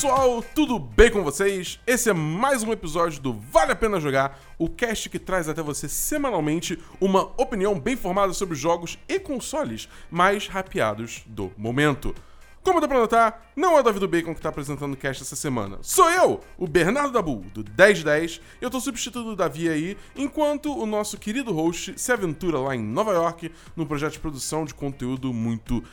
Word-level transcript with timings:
Pessoal, 0.00 0.42
tudo 0.54 0.78
bem 0.78 1.10
com 1.10 1.22
vocês? 1.22 1.78
Esse 1.86 2.08
é 2.08 2.14
mais 2.14 2.62
um 2.62 2.72
episódio 2.72 3.20
do 3.20 3.34
Vale 3.34 3.72
a 3.72 3.76
Pena 3.76 4.00
Jogar, 4.00 4.40
o 4.56 4.66
cast 4.66 5.10
que 5.10 5.18
traz 5.18 5.46
até 5.46 5.60
você 5.62 5.90
semanalmente 5.90 6.78
uma 6.98 7.24
opinião 7.36 7.78
bem 7.78 7.98
formada 7.98 8.32
sobre 8.32 8.56
jogos 8.56 8.98
e 9.06 9.20
consoles 9.20 9.90
mais 10.10 10.48
rapeados 10.48 11.22
do 11.26 11.52
momento. 11.54 12.14
Como 12.62 12.80
dá 12.80 12.88
pra 12.88 12.98
notar, 12.98 13.52
não 13.54 13.76
é 13.76 13.80
o 13.80 13.82
David 13.82 14.06
Bacon 14.06 14.34
que 14.34 14.40
tá 14.40 14.48
apresentando 14.48 14.94
o 14.94 14.96
cast 14.96 15.22
essa 15.22 15.36
semana. 15.36 15.76
Sou 15.82 16.10
eu, 16.10 16.40
o 16.56 16.66
Bernardo 16.66 17.12
Dabu, 17.12 17.44
do 17.52 17.62
1010, 17.62 18.40
e 18.58 18.64
eu 18.64 18.70
tô 18.70 18.80
substituindo 18.80 19.32
o 19.32 19.36
Davi 19.36 19.68
aí, 19.68 19.98
enquanto 20.16 20.74
o 20.74 20.86
nosso 20.86 21.18
querido 21.18 21.52
host 21.52 21.92
se 22.00 22.10
aventura 22.10 22.58
lá 22.58 22.74
em 22.74 22.82
Nova 22.82 23.12
York 23.12 23.52
num 23.76 23.84
projeto 23.84 24.14
de 24.14 24.20
produção 24.20 24.64
de 24.64 24.72
conteúdo 24.72 25.30
muito 25.34 25.84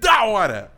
da 0.00 0.24
hora. 0.24 0.72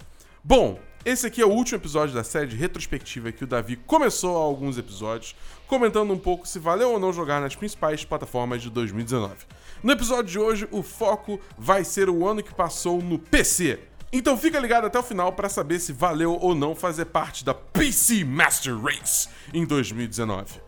Bom, 0.47 0.79
esse 1.05 1.27
aqui 1.27 1.43
é 1.43 1.45
o 1.45 1.51
último 1.51 1.79
episódio 1.79 2.15
da 2.15 2.25
série 2.25 2.47
de 2.47 2.57
retrospectiva 2.57 3.31
que 3.31 3.45
o 3.45 3.47
Davi 3.47 3.77
começou 3.77 4.37
há 4.37 4.41
alguns 4.41 4.79
episódios, 4.79 5.37
comentando 5.67 6.13
um 6.13 6.19
pouco 6.19 6.49
se 6.49 6.59
valeu 6.59 6.93
ou 6.93 6.99
não 6.99 7.13
jogar 7.13 7.41
nas 7.41 7.55
principais 7.55 8.05
plataformas 8.05 8.63
de 8.63 8.71
2019. 8.71 9.35
No 9.83 9.93
episódio 9.93 10.31
de 10.31 10.39
hoje, 10.39 10.69
o 10.71 10.83
foco 10.83 11.39
vai 11.59 11.85
ser 11.85 12.09
o 12.09 12.27
ano 12.27 12.43
que 12.43 12.55
passou 12.55 13.03
no 13.03 13.19
PC. 13.19 13.81
Então 14.13 14.39
fica 14.39 14.59
ligado 14.59 14.87
até 14.87 14.99
o 14.99 15.03
final 15.03 15.33
para 15.33 15.49
saber 15.49 15.79
se 15.79 15.93
valeu 15.93 16.39
ou 16.41 16.55
não 16.55 16.75
fazer 16.75 17.07
parte 17.07 17.45
da 17.45 17.53
PC 17.53 18.25
Master 18.25 18.79
Race 18.81 19.29
em 19.53 19.67
2019. 19.67 20.61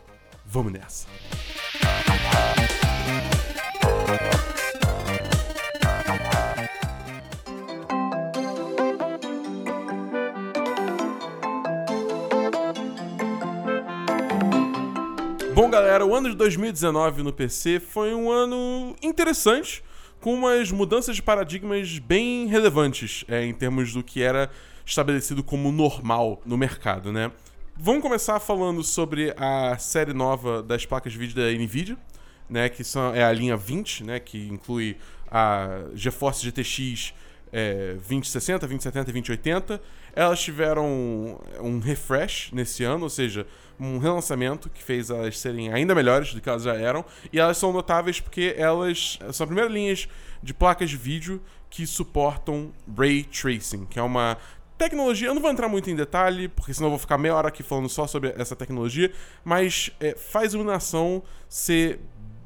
Vamos 0.44 0.72
nessa. 0.72 1.06
Bom, 15.56 15.70
galera, 15.70 16.04
o 16.04 16.14
ano 16.14 16.28
de 16.28 16.36
2019 16.36 17.22
no 17.22 17.32
PC 17.32 17.80
foi 17.80 18.14
um 18.14 18.30
ano 18.30 18.94
interessante, 19.02 19.82
com 20.20 20.34
umas 20.34 20.70
mudanças 20.70 21.16
de 21.16 21.22
paradigmas 21.22 21.98
bem 21.98 22.46
relevantes 22.46 23.24
é, 23.26 23.42
em 23.42 23.54
termos 23.54 23.90
do 23.90 24.04
que 24.04 24.22
era 24.22 24.50
estabelecido 24.84 25.42
como 25.42 25.72
normal 25.72 26.42
no 26.44 26.58
mercado, 26.58 27.10
né? 27.10 27.32
Vamos 27.74 28.02
começar 28.02 28.38
falando 28.38 28.84
sobre 28.84 29.32
a 29.38 29.78
série 29.78 30.12
nova 30.12 30.62
das 30.62 30.84
placas 30.84 31.14
de 31.14 31.18
vídeo 31.18 31.34
da 31.34 31.50
NVIDIA, 31.50 31.96
né, 32.50 32.68
que 32.68 32.84
são, 32.84 33.14
é 33.14 33.24
a 33.24 33.32
linha 33.32 33.56
20, 33.56 34.04
né, 34.04 34.20
que 34.20 34.48
inclui 34.48 34.98
a 35.26 35.84
GeForce 35.94 36.44
GTX 36.44 37.14
é, 37.56 37.94
2060, 37.94 38.66
2070 38.66 39.00
e 39.08 39.12
2080. 39.12 39.82
Elas 40.14 40.40
tiveram 40.40 41.40
um 41.58 41.78
refresh 41.78 42.50
nesse 42.52 42.84
ano, 42.84 43.04
ou 43.04 43.10
seja, 43.10 43.46
um 43.80 43.96
relançamento 43.96 44.68
que 44.68 44.82
fez 44.82 45.08
elas 45.08 45.38
serem 45.38 45.72
ainda 45.72 45.94
melhores 45.94 46.34
do 46.34 46.40
que 46.42 46.48
elas 46.50 46.64
já 46.64 46.74
eram. 46.74 47.02
E 47.32 47.40
elas 47.40 47.56
são 47.56 47.72
notáveis 47.72 48.20
porque 48.20 48.54
elas 48.58 49.18
são 49.32 49.44
as 49.44 49.48
primeiras 49.48 49.72
linhas 49.72 50.06
de 50.42 50.52
placas 50.52 50.90
de 50.90 50.98
vídeo 50.98 51.42
que 51.70 51.86
suportam 51.86 52.72
Ray 52.94 53.24
Tracing, 53.24 53.86
que 53.86 53.98
é 53.98 54.02
uma 54.02 54.36
tecnologia. 54.76 55.28
Eu 55.28 55.34
não 55.34 55.40
vou 55.40 55.50
entrar 55.50 55.68
muito 55.68 55.88
em 55.88 55.96
detalhe, 55.96 56.48
porque 56.48 56.74
senão 56.74 56.88
eu 56.88 56.90
vou 56.90 56.98
ficar 56.98 57.16
meia 57.16 57.34
hora 57.34 57.48
aqui 57.48 57.62
falando 57.62 57.88
só 57.88 58.06
sobre 58.06 58.34
essa 58.36 58.54
tecnologia, 58.54 59.10
mas 59.42 59.90
é, 59.98 60.14
faz 60.14 60.52
a 60.52 60.56
iluminação 60.58 61.22
ser 61.48 62.00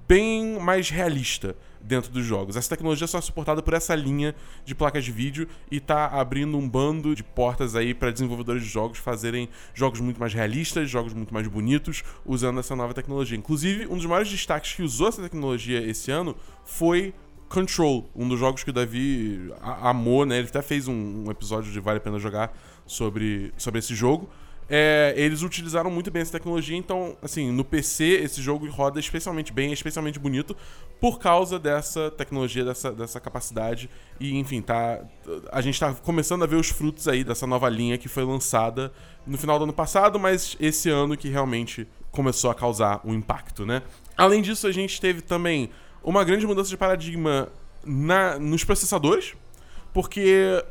bem 0.07 0.61
mais 0.61 0.89
realista 0.89 1.57
dentro 1.83 2.11
dos 2.11 2.25
jogos. 2.25 2.57
Essa 2.57 2.71
tecnologia 2.71 3.07
só 3.07 3.19
é 3.19 3.21
suportada 3.21 3.63
por 3.63 3.75
essa 3.75 3.95
linha 3.95 4.35
de 4.65 4.75
placas 4.75 5.05
de 5.05 5.13
vídeo 5.13 5.49
e 5.71 5.77
está 5.77 6.07
abrindo 6.07 6.57
um 6.57 6.69
bando 6.69 7.15
de 7.15 7.23
portas 7.23 7.75
aí 7.75 7.95
para 7.95 8.11
desenvolvedores 8.11 8.63
de 8.63 8.69
jogos 8.69 8.99
fazerem 8.99 9.49
jogos 9.75 10.01
muito 10.01 10.21
mais 10.21 10.33
realistas, 10.33 10.89
jogos 10.91 11.13
muito 11.13 11.33
mais 11.33 11.47
bonitos 11.47 12.03
usando 12.25 12.61
essa 12.61 12.77
nova 12.77 12.95
tecnologia. 12.95 13.37
Inclusive, 13.37 13.87
um 13.87 13.97
dos 13.97 14.07
maiores 14.07 14.31
destaques 14.31 14.75
que 14.75 14.83
usou 14.83 15.09
essa 15.09 15.23
tecnologia 15.23 15.83
esse 15.83 16.11
ano 16.11 16.37
foi 16.65 17.15
Control, 17.49 18.09
um 18.15 18.29
dos 18.29 18.39
jogos 18.39 18.63
que 18.63 18.71
o 18.71 18.73
Davi 18.73 19.53
amou, 19.61 20.25
né? 20.25 20.39
Ele 20.39 20.47
até 20.47 20.63
fez 20.63 20.87
um, 20.87 21.25
um 21.27 21.31
episódio 21.33 21.73
de 21.73 21.81
Vale 21.81 21.99
a 21.99 22.01
Pena 22.01 22.17
Jogar 22.17 22.57
sobre, 22.87 23.53
sobre 23.57 23.81
esse 23.81 23.93
jogo. 23.93 24.31
É, 24.73 25.13
eles 25.17 25.43
utilizaram 25.43 25.91
muito 25.91 26.13
bem 26.13 26.23
essa 26.23 26.31
tecnologia, 26.31 26.77
então, 26.77 27.17
assim, 27.21 27.51
no 27.51 27.65
PC 27.65 28.05
esse 28.05 28.41
jogo 28.41 28.71
roda 28.71 29.01
especialmente 29.01 29.53
bem, 29.53 29.73
especialmente 29.73 30.17
bonito, 30.17 30.57
por 31.01 31.19
causa 31.19 31.59
dessa 31.59 32.09
tecnologia, 32.13 32.65
dessa, 32.65 32.93
dessa 32.93 33.19
capacidade. 33.19 33.91
E, 34.21 34.39
enfim, 34.39 34.63
tá. 34.63 35.01
A 35.51 35.61
gente 35.61 35.81
tá 35.81 35.93
começando 35.93 36.45
a 36.45 36.47
ver 36.47 36.55
os 36.55 36.69
frutos 36.69 37.09
aí 37.09 37.25
dessa 37.25 37.49
nova 37.49 37.69
linha 37.69 37.99
que 37.99 38.07
foi 38.07 38.23
lançada 38.23 38.93
no 39.27 39.37
final 39.37 39.59
do 39.59 39.65
ano 39.65 39.73
passado, 39.73 40.21
mas 40.21 40.57
esse 40.61 40.89
ano 40.89 41.17
que 41.17 41.29
realmente 41.29 41.89
começou 42.13 42.49
a 42.49 42.55
causar 42.55 43.01
um 43.05 43.13
impacto, 43.13 43.67
né? 43.67 43.83
Além 44.17 44.41
disso, 44.41 44.69
a 44.69 44.73
gente 44.73 45.01
teve 45.01 45.21
também 45.21 45.71
uma 46.05 46.23
grande 46.23 46.47
mudança 46.47 46.71
de 46.71 46.77
paradigma 46.77 47.49
na, 47.85 48.39
nos 48.39 48.63
processadores, 48.63 49.35
porque 49.93 50.65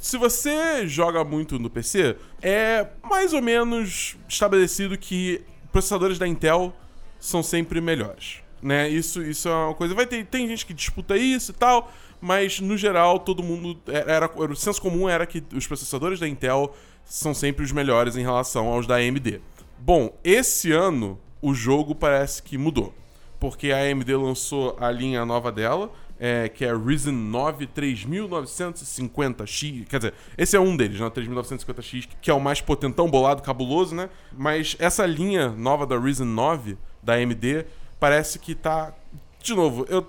se 0.00 0.16
você 0.16 0.86
joga 0.86 1.24
muito 1.24 1.58
no 1.58 1.70
PC, 1.70 2.16
é 2.42 2.86
mais 3.02 3.32
ou 3.32 3.42
menos 3.42 4.16
estabelecido 4.28 4.96
que 4.96 5.42
processadores 5.72 6.18
da 6.18 6.26
Intel 6.26 6.74
são 7.18 7.42
sempre 7.42 7.80
melhores. 7.80 8.40
Né? 8.62 8.88
Isso, 8.88 9.22
isso 9.22 9.48
é 9.48 9.54
uma 9.54 9.74
coisa. 9.74 9.94
Vai 9.94 10.06
ter, 10.06 10.24
tem 10.26 10.48
gente 10.48 10.64
que 10.64 10.74
disputa 10.74 11.16
isso 11.16 11.52
e 11.52 11.54
tal, 11.54 11.92
mas 12.20 12.60
no 12.60 12.76
geral 12.76 13.18
todo 13.18 13.42
mundo. 13.42 13.78
Era, 13.86 14.12
era, 14.12 14.52
o 14.52 14.56
senso 14.56 14.80
comum 14.80 15.08
era 15.08 15.26
que 15.26 15.42
os 15.54 15.66
processadores 15.66 16.18
da 16.18 16.28
Intel 16.28 16.74
são 17.04 17.34
sempre 17.34 17.64
os 17.64 17.72
melhores 17.72 18.16
em 18.16 18.22
relação 18.22 18.66
aos 18.68 18.86
da 18.86 18.96
AMD. 18.96 19.40
Bom, 19.78 20.16
esse 20.24 20.72
ano 20.72 21.18
o 21.40 21.54
jogo 21.54 21.94
parece 21.94 22.42
que 22.42 22.58
mudou. 22.58 22.94
Porque 23.38 23.70
a 23.70 23.78
AMD 23.78 24.16
lançou 24.16 24.76
a 24.80 24.90
linha 24.90 25.24
nova 25.26 25.52
dela, 25.52 25.92
é, 26.18 26.48
que 26.48 26.64
é 26.64 26.74
Ryzen 26.74 27.12
9 27.12 27.66
3950X. 27.66 29.86
Quer 29.86 29.98
dizer, 29.98 30.14
esse 30.36 30.56
é 30.56 30.60
um 30.60 30.76
deles, 30.76 31.00
né? 31.00 31.10
3950X, 31.10 32.08
que 32.20 32.30
é 32.30 32.34
o 32.34 32.40
mais 32.40 32.60
potentão, 32.60 33.10
bolado, 33.10 33.42
cabuloso, 33.42 33.94
né? 33.94 34.08
Mas 34.36 34.76
essa 34.78 35.06
linha 35.06 35.50
nova 35.50 35.86
da 35.86 35.98
Ryzen 35.98 36.26
9 36.26 36.76
da 37.02 37.14
AMD 37.14 37.66
parece 38.00 38.38
que 38.38 38.54
tá. 38.54 38.94
De 39.42 39.54
novo, 39.54 39.86
eu, 39.88 40.06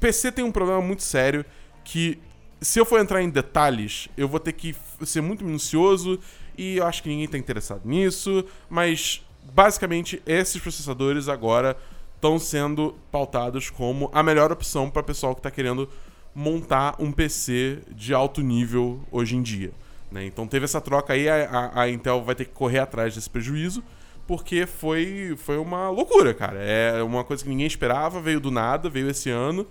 PC 0.00 0.32
tem 0.32 0.44
um 0.44 0.52
problema 0.52 0.80
muito 0.80 1.02
sério 1.02 1.44
que 1.84 2.18
se 2.60 2.80
eu 2.80 2.86
for 2.86 3.00
entrar 3.00 3.22
em 3.22 3.30
detalhes, 3.30 4.08
eu 4.16 4.28
vou 4.28 4.40
ter 4.40 4.52
que 4.52 4.74
ser 5.04 5.20
muito 5.20 5.44
minucioso 5.44 6.18
e 6.56 6.78
eu 6.78 6.86
acho 6.86 7.02
que 7.02 7.08
ninguém 7.08 7.28
tá 7.28 7.38
interessado 7.38 7.82
nisso, 7.84 8.44
mas 8.68 9.22
basicamente 9.52 10.22
esses 10.26 10.60
processadores 10.60 11.28
agora 11.28 11.76
estão 12.16 12.38
sendo 12.38 12.96
pautados 13.12 13.70
como 13.70 14.10
a 14.12 14.22
melhor 14.22 14.50
opção 14.50 14.90
para 14.90 15.02
pessoal 15.02 15.34
que 15.34 15.40
está 15.40 15.50
querendo 15.50 15.88
montar 16.34 16.96
um 16.98 17.12
PC 17.12 17.78
de 17.90 18.12
alto 18.12 18.42
nível 18.42 19.00
hoje 19.10 19.36
em 19.36 19.42
dia. 19.42 19.70
Né? 20.10 20.26
Então 20.26 20.46
teve 20.46 20.64
essa 20.64 20.80
troca 20.80 21.12
aí, 21.12 21.28
a, 21.28 21.70
a, 21.74 21.88
Intel 21.88 22.22
vai 22.22 22.34
ter 22.34 22.44
que 22.44 22.52
correr 22.52 22.78
atrás 22.78 23.14
desse 23.14 23.28
prejuízo, 23.30 23.82
porque 24.26 24.66
foi, 24.66 25.34
foi 25.38 25.56
uma 25.58 25.88
loucura, 25.88 26.34
cara. 26.34 26.58
É 26.58 27.02
uma 27.02 27.24
coisa 27.24 27.42
que 27.42 27.48
ninguém 27.48 27.66
esperava, 27.66 28.20
veio 28.20 28.40
do 28.40 28.50
nada, 28.50 28.88
veio 28.88 29.08
esse 29.08 29.30
ano, 29.30 29.66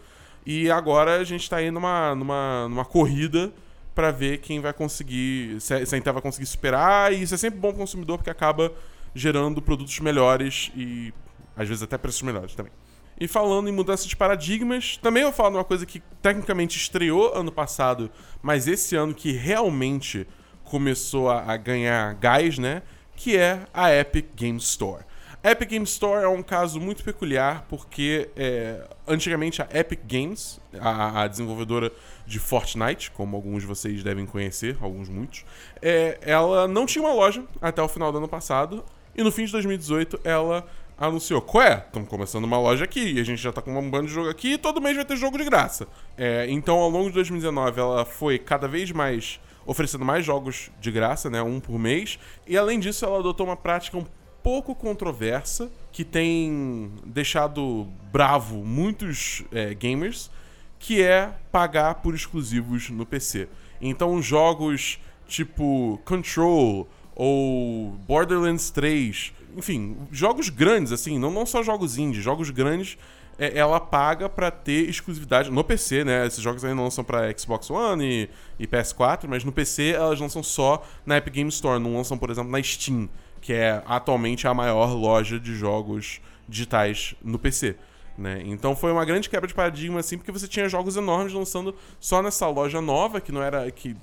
e 0.45 0.69
agora 0.71 1.17
a 1.19 1.23
gente 1.23 1.43
está 1.43 1.57
aí 1.57 1.71
numa, 1.71 2.15
numa, 2.15 2.67
numa 2.69 2.85
corrida 2.85 3.51
para 3.93 4.11
ver 4.11 4.39
quem 4.39 4.59
vai 4.59 4.73
conseguir, 4.73 5.59
se 5.61 5.73
a 5.73 5.97
Intel 5.97 6.13
vai 6.13 6.21
conseguir 6.21 6.45
superar, 6.45 7.13
e 7.13 7.21
isso 7.21 7.33
é 7.33 7.37
sempre 7.37 7.59
bom 7.59 7.69
para 7.69 7.77
o 7.77 7.79
consumidor, 7.79 8.17
porque 8.17 8.29
acaba 8.29 8.71
gerando 9.13 9.61
produtos 9.61 9.97
melhores 9.99 10.71
e 10.75 11.13
às 11.55 11.67
vezes 11.67 11.83
até 11.83 11.97
preços 11.97 12.21
melhores 12.21 12.55
também. 12.55 12.71
E 13.19 13.27
falando 13.27 13.69
em 13.69 13.71
mudança 13.71 14.07
de 14.07 14.15
paradigmas, 14.15 14.97
também 14.97 15.23
eu 15.23 15.31
falo 15.31 15.51
de 15.51 15.57
uma 15.57 15.63
coisa 15.63 15.85
que 15.85 16.01
tecnicamente 16.21 16.77
estreou 16.77 17.33
ano 17.33 17.51
passado, 17.51 18.11
mas 18.41 18.67
esse 18.67 18.95
ano 18.95 19.13
que 19.13 19.31
realmente 19.31 20.27
começou 20.65 21.29
a, 21.29 21.55
ganhar 21.55 22.13
gás, 22.15 22.57
né? 22.57 22.81
Que 23.15 23.37
é 23.37 23.61
a 23.73 23.93
Epic 23.93 24.25
Game 24.35 24.57
Store. 24.57 25.03
A 25.41 25.51
Epic 25.51 25.69
Game 25.69 25.85
Store 25.85 26.23
é 26.23 26.27
um 26.27 26.41
caso 26.41 26.79
muito 26.79 27.03
peculiar 27.03 27.65
porque 27.69 28.29
é, 28.35 28.85
antigamente 29.07 29.61
a 29.61 29.67
Epic 29.71 29.99
Games, 30.05 30.59
a, 30.77 31.21
a, 31.21 31.27
desenvolvedora 31.27 31.91
de 32.25 32.39
Fortnite, 32.39 33.11
como 33.11 33.37
alguns 33.37 33.61
de 33.61 33.67
vocês 33.67 34.03
devem 34.03 34.25
conhecer, 34.25 34.75
alguns 34.81 35.07
muitos, 35.07 35.45
é, 35.81 36.17
ela 36.21 36.67
não 36.67 36.85
tinha 36.85 37.05
uma 37.05 37.13
loja 37.13 37.45
até 37.61 37.81
o 37.81 37.87
final 37.87 38.11
do 38.11 38.17
ano 38.17 38.27
passado 38.27 38.83
e 39.15 39.23
no 39.23 39.31
fim 39.31 39.45
de 39.45 39.51
2018 39.51 40.19
ela 40.23 40.67
anunciou: 40.97 41.41
Qué, 41.41 41.83
estamos 41.85 42.09
começando 42.09 42.45
uma 42.45 42.57
loja 42.57 42.83
aqui, 42.83 43.13
e 43.13 43.19
a 43.19 43.23
gente 43.23 43.41
já 43.41 43.49
está 43.49 43.61
com 43.61 43.77
um 43.77 43.89
bando 43.89 44.07
de 44.07 44.13
jogo 44.13 44.29
aqui, 44.29 44.53
e 44.53 44.57
todo 44.57 44.81
mês 44.81 44.95
vai 44.95 45.05
ter 45.05 45.17
jogo 45.17 45.37
de 45.37 45.43
graça. 45.43 45.87
É, 46.17 46.45
então, 46.49 46.77
ao 46.77 46.89
longo 46.89 47.07
de 47.07 47.13
2019, 47.13 47.79
ela 47.79 48.05
foi 48.05 48.39
cada 48.39 48.67
vez 48.67 48.91
mais 48.91 49.39
oferecendo 49.65 50.05
mais 50.05 50.23
jogos 50.23 50.69
de 50.79 50.91
graça, 50.91 51.29
né, 51.29 51.41
um 51.41 51.59
por 51.59 51.79
mês, 51.79 52.19
e 52.45 52.55
além 52.55 52.79
disso, 52.79 53.03
ela 53.03 53.17
adotou 53.17 53.47
uma 53.47 53.57
prática 53.57 53.97
um 53.97 54.05
pouco 54.43 54.75
controversa 54.75 55.71
que 55.91 56.03
tem 56.03 56.91
deixado 57.03 57.87
bravo 58.11 58.57
muitos 58.57 59.43
é, 59.51 59.73
gamers, 59.73 60.29
que 60.77 61.01
é 61.01 61.33
pagar 61.51 61.95
por 61.95 62.13
exclusivos 62.13 62.91
no 62.91 63.07
PC. 63.07 63.49
Então, 63.81 64.21
jogos 64.21 64.99
tipo 65.27 65.99
Control 66.05 66.87
ou 67.15 67.91
Borderlands 68.07 68.69
3. 68.69 69.33
Enfim, 69.57 69.95
jogos 70.11 70.49
grandes, 70.49 70.91
assim, 70.91 71.17
não, 71.17 71.31
não 71.31 71.45
só 71.45 71.63
jogos 71.63 71.97
indie, 71.97 72.21
jogos 72.21 72.49
grandes 72.49 72.97
é, 73.37 73.57
ela 73.57 73.79
paga 73.79 74.29
para 74.29 74.49
ter 74.49 74.89
exclusividade 74.89 75.51
no 75.51 75.63
PC, 75.63 76.03
né? 76.03 76.25
Esses 76.25 76.41
jogos 76.41 76.63
ainda 76.63 76.75
não 76.75 76.89
são 76.89 77.03
para 77.03 77.35
Xbox 77.37 77.69
One 77.69 78.05
e, 78.05 78.29
e, 78.63 78.67
PS4, 78.67 79.25
mas 79.27 79.43
no 79.43 79.51
PC 79.51 79.91
elas 79.91 80.19
lançam 80.19 80.41
só 80.41 80.85
na 81.05 81.17
Epic 81.17 81.33
Game 81.33 81.49
Store, 81.49 81.79
não 81.79 81.95
lançam, 81.95 82.17
por 82.17 82.29
exemplo, 82.29 82.51
na 82.51 82.61
Steam, 82.61 83.09
que 83.41 83.53
é 83.53 83.83
atualmente 83.85 84.47
a 84.47 84.53
maior 84.53 84.93
loja 84.93 85.39
de 85.39 85.53
jogos 85.53 86.21
digitais 86.47 87.15
no 87.23 87.37
PC. 87.37 87.75
Né? 88.17 88.41
Então 88.45 88.75
foi 88.75 88.91
uma 88.91 89.03
grande 89.03 89.29
quebra 89.29 89.47
de 89.47 89.53
paradigma 89.53 89.99
assim, 89.99 90.17
porque 90.17 90.31
você 90.31 90.47
tinha 90.47 90.69
jogos 90.69 90.95
enormes 90.95 91.33
lançando 91.33 91.75
só 91.99 92.21
nessa 92.21 92.47
loja 92.47 92.79
nova, 92.79 93.19
que 93.19 93.31
não 93.31 93.43
era 93.43 93.69
que 93.71 93.95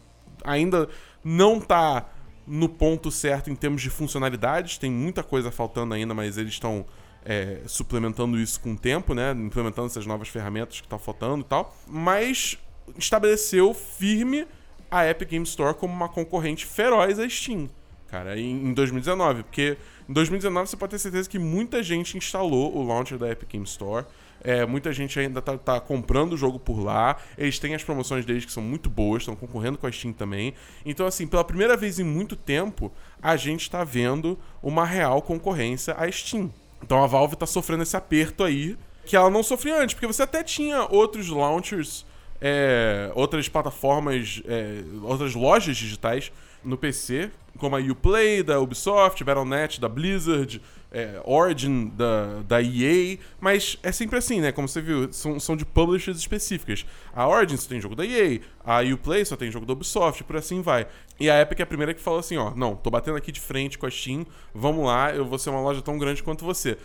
ainda 0.45 0.89
não 1.25 1.59
tá 1.59 2.07
no 2.47 2.69
ponto 2.69 3.11
certo 3.11 3.51
em 3.51 3.55
termos 3.55 3.83
de 3.83 3.91
funcionalidades, 3.91 4.79
tem 4.79 4.91
muita 4.91 5.23
coisa 5.23 5.51
faltando 5.51 5.95
ainda, 5.95 6.13
mas 6.13 6.37
eles 6.39 6.53
estão 6.53 6.85
é, 7.25 7.61
suplementando 7.67 8.39
isso 8.39 8.61
com 8.61 8.73
o 8.73 8.77
tempo, 8.77 9.15
né? 9.15 9.33
Implementando 9.33 9.87
essas 9.87 10.07
novas 10.07 10.29
ferramentas 10.29 10.81
que 10.81 10.87
estão 10.87 10.99
tá 10.99 11.05
faltando 11.05 11.43
e 11.43 11.49
tal. 11.49 11.77
Mas 11.87 12.59
estabeleceu 12.99 13.73
firme 13.73 14.47
a 14.91 15.07
Epic 15.07 15.31
Game 15.31 15.45
Store 15.45 15.75
como 15.75 15.93
uma 15.93 16.09
concorrente 16.09 16.67
feroz 16.67 17.19
à 17.19 17.29
Steam, 17.29 17.71
cara, 18.09 18.39
em, 18.39 18.69
em 18.69 18.75
2019. 18.75 19.45
Porque 19.45 19.77
em 20.09 20.13
2019 20.13 20.69
você 20.69 20.77
pode 20.77 20.91
ter 20.91 20.99
certeza 20.99 21.29
que 21.29 21.39
muita 21.39 21.83
gente 21.83 22.17
instalou 22.17 22.77
o 22.77 22.83
launcher 22.85 23.19
da 23.19 23.31
Epic 23.31 23.51
Game 23.51 23.65
Store. 23.65 24.05
É, 24.43 24.67
muita 24.67 24.93
gente 24.93 25.19
ainda 25.19 25.41
tá, 25.41 25.57
tá, 25.57 25.81
comprando 25.81 26.33
o 26.33 26.37
jogo 26.37 26.59
por 26.59 26.81
lá. 26.83 27.17
Eles 27.39 27.59
têm 27.59 27.75
as 27.75 27.85
promoções 27.85 28.25
deles 28.25 28.45
que 28.45 28.53
são 28.53 28.63
muito 28.63 28.91
boas, 28.91 29.23
estão 29.23 29.37
concorrendo 29.37 29.79
com 29.79 29.87
a 29.87 29.93
Steam 29.93 30.13
também. 30.13 30.55
Então, 30.85 31.07
assim, 31.07 31.27
pela 31.27 31.45
primeira 31.45 31.77
vez 31.77 31.99
em 31.99 32.05
muito 32.05 32.35
tempo, 32.35 32.93
a 33.23 33.37
gente 33.37 33.63
está 33.63 33.85
vendo 33.85 34.39
uma 34.63 34.85
real 34.85 35.23
concorrência 35.23 35.95
à 35.95 36.11
Steam. 36.11 36.53
Então 36.83 37.03
a 37.03 37.07
Valve 37.07 37.37
tá 37.37 37.47
sofrendo 37.47 37.85
esse 37.85 37.97
aperto 37.97 38.43
aí, 38.43 38.77
que 39.05 39.17
ela 39.17 39.31
não 39.31 39.43
sofria 39.43 39.81
antes, 39.81 39.95
porque 39.95 40.07
você 40.07 40.23
até 40.23 40.43
tinha 40.43 40.83
outros 40.91 41.29
launchers, 41.29 42.05
é, 42.41 43.11
outras 43.15 43.49
plataformas, 43.49 44.43
é, 44.47 44.83
outras 45.03 45.35
lojas 45.35 45.77
digitais 45.77 46.33
no 46.65 46.77
PC, 46.77 47.31
como 47.59 47.77
a 47.77 47.81
Uplay 47.81 48.43
da 48.43 48.59
Ubisoft, 48.61 49.23
Battle.net 49.23 49.81
da 49.81 49.89
Blizzard, 49.89 50.61
é, 50.91 51.21
Origin 51.25 51.89
da, 51.89 52.43
da 52.47 52.63
EA, 52.63 53.19
mas 53.41 53.79
é 53.83 53.91
sempre 53.91 54.19
assim, 54.19 54.41
né? 54.41 54.53
Como 54.53 54.69
você 54.69 54.81
viu, 54.81 55.13
são, 55.13 55.41
são 55.41 55.57
de 55.57 55.65
publishers 55.65 56.19
específicas. 56.19 56.85
A 57.15 57.27
Origin 57.27 57.57
só 57.57 57.69
tem 57.69 57.81
jogo 57.81 57.95
da 57.95 58.05
EA, 58.05 58.41
a 58.65 58.81
Uplay 58.83 59.25
só 59.25 59.37
tem 59.37 59.51
jogo 59.51 59.65
da 59.65 59.73
Ubisoft, 59.73 60.23
por 60.25 60.37
assim 60.37 60.61
vai. 60.61 60.87
E 61.19 61.31
a 61.31 61.41
Epic 61.41 61.61
é 61.61 61.63
a 61.63 61.67
primeira 61.67 61.95
que 61.95 62.01
falou 62.01 62.21
assim, 62.21 62.37
ó, 62.37 62.55
não, 62.55 62.77
tô 62.77 62.91
batendo 62.91 63.17
aqui 63.17 63.33
de 63.33 63.41
frente 63.41 63.79
com 63.79 63.87
a 63.87 63.91
Steam, 63.91 64.27
vamos 64.55 64.87
lá, 64.87 65.15
eu 65.15 65.25
vou 65.25 65.39
ser 65.39 65.51
uma 65.51 65.61
loja 65.61 65.81
tão 65.81 65.99
grande 65.99 66.23
quanto 66.23 66.45
você. 66.45 66.77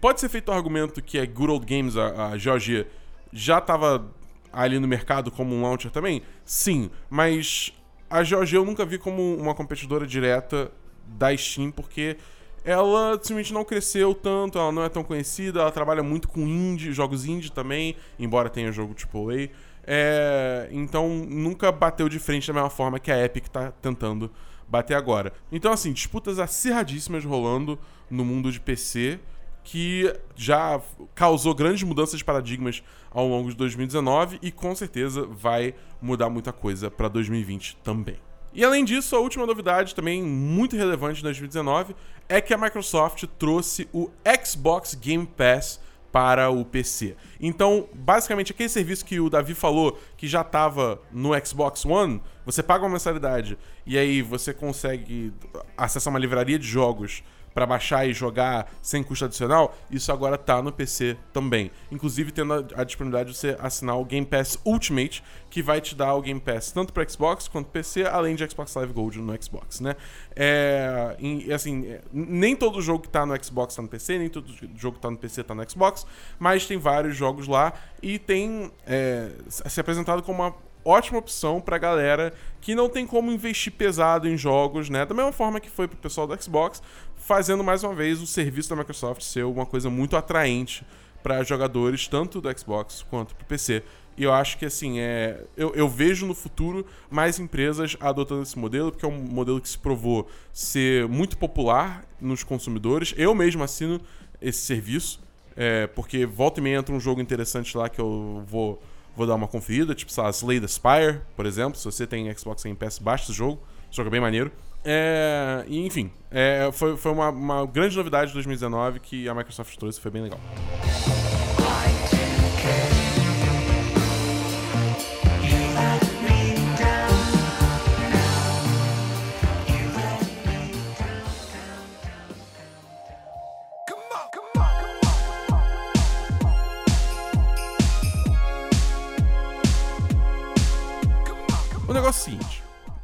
Pode 0.00 0.20
ser 0.20 0.28
feito 0.28 0.48
o 0.48 0.52
argumento 0.52 1.00
que 1.00 1.18
a 1.18 1.24
Good 1.24 1.52
Old 1.52 1.66
Games, 1.66 1.96
a, 1.96 2.32
a 2.32 2.36
GOG, 2.36 2.86
já 3.32 3.60
tava 3.60 4.10
ali 4.52 4.78
no 4.78 4.88
mercado 4.88 5.30
como 5.30 5.54
um 5.54 5.62
launcher 5.62 5.90
também? 5.90 6.22
Sim, 6.44 6.90
mas 7.08 7.72
a 8.12 8.22
GOG 8.22 8.54
eu 8.54 8.64
nunca 8.64 8.84
vi 8.84 8.98
como 8.98 9.36
uma 9.36 9.54
competidora 9.54 10.06
direta 10.06 10.70
da 11.06 11.34
Steam, 11.34 11.70
porque 11.70 12.18
ela 12.62 13.14
simplesmente 13.14 13.54
não 13.54 13.64
cresceu 13.64 14.14
tanto, 14.14 14.58
ela 14.58 14.70
não 14.70 14.84
é 14.84 14.88
tão 14.90 15.02
conhecida, 15.02 15.60
ela 15.60 15.72
trabalha 15.72 16.02
muito 16.02 16.28
com 16.28 16.40
indie, 16.40 16.92
jogos 16.92 17.24
indie 17.24 17.50
também, 17.50 17.96
embora 18.18 18.50
tenha 18.50 18.70
jogo 18.70 18.94
AAA. 18.94 19.48
É, 19.84 20.68
então 20.70 21.08
nunca 21.08 21.72
bateu 21.72 22.08
de 22.08 22.18
frente 22.18 22.46
da 22.46 22.52
mesma 22.52 22.70
forma 22.70 23.00
que 23.00 23.10
a 23.10 23.24
Epic 23.24 23.48
tá 23.48 23.72
tentando 23.80 24.30
bater 24.68 24.94
agora. 24.94 25.32
Então, 25.50 25.72
assim, 25.72 25.90
disputas 25.90 26.38
acirradíssimas 26.38 27.24
rolando 27.24 27.78
no 28.10 28.24
mundo 28.24 28.52
de 28.52 28.60
PC 28.60 29.18
que 29.64 30.12
já 30.34 30.80
causou 31.14 31.54
grandes 31.54 31.82
mudanças 31.82 32.18
de 32.18 32.24
paradigmas 32.24 32.82
ao 33.10 33.26
longo 33.26 33.50
de 33.50 33.56
2019 33.56 34.38
e 34.42 34.50
com 34.50 34.74
certeza 34.74 35.26
vai 35.26 35.74
mudar 36.00 36.28
muita 36.28 36.52
coisa 36.52 36.90
para 36.90 37.08
2020 37.08 37.76
também. 37.76 38.18
E 38.54 38.62
além 38.62 38.84
disso, 38.84 39.16
a 39.16 39.20
última 39.20 39.46
novidade 39.46 39.94
também 39.94 40.22
muito 40.22 40.76
relevante 40.76 41.16
de 41.16 41.22
2019 41.22 41.94
é 42.28 42.40
que 42.40 42.52
a 42.52 42.58
Microsoft 42.58 43.24
trouxe 43.38 43.88
o 43.92 44.10
Xbox 44.44 44.94
Game 44.94 45.26
Pass 45.26 45.80
para 46.12 46.50
o 46.50 46.62
PC. 46.62 47.16
Então, 47.40 47.88
basicamente, 47.94 48.52
aquele 48.52 48.68
serviço 48.68 49.06
que 49.06 49.18
o 49.18 49.30
Davi 49.30 49.54
falou 49.54 49.98
que 50.18 50.28
já 50.28 50.42
estava 50.42 51.00
no 51.10 51.30
Xbox 51.44 51.86
One, 51.86 52.20
você 52.44 52.62
paga 52.62 52.84
uma 52.84 52.90
mensalidade 52.90 53.56
e 53.86 53.96
aí 53.96 54.20
você 54.20 54.52
consegue 54.52 55.32
acessar 55.74 56.12
uma 56.12 56.20
livraria 56.20 56.58
de 56.58 56.66
jogos 56.66 57.24
para 57.54 57.66
baixar 57.66 58.06
e 58.06 58.12
jogar 58.12 58.70
sem 58.80 59.02
custo 59.02 59.24
adicional, 59.24 59.76
isso 59.90 60.10
agora 60.12 60.38
tá 60.38 60.62
no 60.62 60.72
PC 60.72 61.16
também. 61.32 61.70
Inclusive 61.90 62.32
tendo 62.32 62.54
a, 62.54 62.80
a, 62.80 62.84
disponibilidade 62.84 63.30
de 63.30 63.36
você 63.36 63.56
assinar 63.60 63.98
o 63.98 64.04
Game 64.04 64.26
Pass 64.26 64.58
Ultimate, 64.64 65.22
que 65.50 65.62
vai 65.62 65.80
te 65.80 65.94
dar 65.94 66.14
o 66.14 66.22
Game 66.22 66.40
Pass 66.40 66.72
tanto 66.72 66.92
para 66.92 67.08
Xbox 67.08 67.48
quanto 67.48 67.68
PC, 67.70 68.04
além 68.04 68.34
de 68.34 68.48
Xbox 68.48 68.74
Live 68.74 68.92
Gold 68.92 69.18
no 69.20 69.42
Xbox, 69.42 69.80
né? 69.80 69.96
É, 70.34 71.16
e, 71.18 71.52
assim, 71.52 71.86
é, 71.86 72.00
nem 72.12 72.56
todo 72.56 72.80
jogo 72.80 73.02
que 73.02 73.08
tá 73.08 73.26
no 73.26 73.44
Xbox 73.44 73.74
tá 73.74 73.82
no 73.82 73.88
PC, 73.88 74.18
nem 74.18 74.28
todo 74.28 74.52
jogo 74.76 74.96
que 74.96 75.02
tá 75.02 75.10
no 75.10 75.18
PC 75.18 75.44
tá 75.44 75.54
no 75.54 75.68
Xbox, 75.68 76.06
mas 76.38 76.66
tem 76.66 76.78
vários 76.78 77.16
jogos 77.16 77.46
lá 77.46 77.72
e 78.02 78.18
tem 78.18 78.70
é, 78.86 79.30
se 79.48 79.80
apresentado 79.80 80.22
como 80.22 80.42
uma 80.42 80.54
ótima 80.84 81.18
opção 81.18 81.60
pra 81.60 81.78
galera 81.78 82.32
que 82.60 82.74
não 82.74 82.88
tem 82.88 83.06
como 83.06 83.30
investir 83.30 83.72
pesado 83.72 84.28
em 84.28 84.36
jogos, 84.36 84.88
né? 84.88 85.04
Da 85.04 85.14
mesma 85.14 85.32
forma 85.32 85.60
que 85.60 85.70
foi 85.70 85.88
pro 85.88 85.96
pessoal 85.96 86.26
do 86.26 86.42
Xbox, 86.42 86.82
fazendo 87.16 87.62
mais 87.62 87.82
uma 87.82 87.94
vez 87.94 88.20
o 88.20 88.26
serviço 88.26 88.70
da 88.70 88.76
Microsoft 88.76 89.22
ser 89.22 89.44
uma 89.44 89.66
coisa 89.66 89.90
muito 89.90 90.16
atraente 90.16 90.84
para 91.22 91.42
jogadores, 91.44 92.08
tanto 92.08 92.40
do 92.40 92.58
Xbox 92.58 93.04
quanto 93.08 93.34
pro 93.34 93.46
PC. 93.46 93.82
E 94.16 94.24
eu 94.24 94.32
acho 94.32 94.58
que 94.58 94.66
assim, 94.66 94.98
é, 94.98 95.42
eu, 95.56 95.72
eu, 95.74 95.88
vejo 95.88 96.26
no 96.26 96.34
futuro 96.34 96.84
mais 97.10 97.38
empresas 97.38 97.96
adotando 97.98 98.42
esse 98.42 98.58
modelo, 98.58 98.90
porque 98.90 99.06
é 99.06 99.08
um 99.08 99.18
modelo 99.18 99.60
que 99.60 99.68
se 99.68 99.78
provou 99.78 100.28
ser 100.52 101.08
muito 101.08 101.38
popular 101.38 102.04
nos 102.20 102.44
consumidores. 102.44 103.14
Eu 103.16 103.34
mesmo 103.34 103.62
assino 103.62 104.00
esse 104.40 104.60
serviço, 104.60 105.20
é, 105.56 105.86
porque 105.86 106.26
volta 106.26 106.60
e 106.60 106.62
meia 106.62 106.76
entra 106.76 106.94
um 106.94 107.00
jogo 107.00 107.20
interessante 107.20 107.76
lá 107.76 107.88
que 107.88 108.00
eu 108.00 108.42
vou 108.46 108.82
vou 109.16 109.26
dar 109.26 109.34
uma 109.34 109.48
conferida, 109.48 109.94
tipo, 109.94 110.12
sei 110.12 110.22
lá, 110.22 110.30
Slay 110.30 110.60
the 110.60 110.68
Spire, 110.68 111.20
por 111.36 111.46
exemplo. 111.46 111.78
Se 111.78 111.84
você 111.84 112.06
tem 112.06 112.32
Xbox 112.36 112.62
Game 112.62 112.76
Pass, 112.76 112.98
baixa 112.98 113.24
esse 113.24 113.32
jogo. 113.32 113.60
Esse 113.88 113.96
jogo 113.96 114.08
é 114.08 114.10
bem 114.10 114.20
maneiro. 114.20 114.50
É, 114.84 115.64
enfim, 115.68 116.10
é, 116.30 116.68
foi, 116.72 116.96
foi 116.96 117.12
uma, 117.12 117.28
uma 117.30 117.66
grande 117.66 117.96
novidade 117.96 118.28
de 118.28 118.34
2019 118.34 118.98
que 118.98 119.28
a 119.28 119.34
Microsoft 119.34 119.76
trouxe, 119.76 120.00
foi 120.00 120.10
bem 120.10 120.22
legal. 120.22 120.40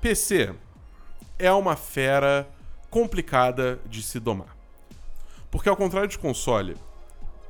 PC 0.09 0.55
é 1.39 1.53
uma 1.53 1.77
fera 1.77 2.49
complicada 2.89 3.79
de 3.85 4.03
se 4.03 4.19
domar. 4.19 4.57
Porque 5.51 5.69
ao 5.69 5.77
contrário 5.77 6.09
de 6.09 6.19
console, 6.19 6.79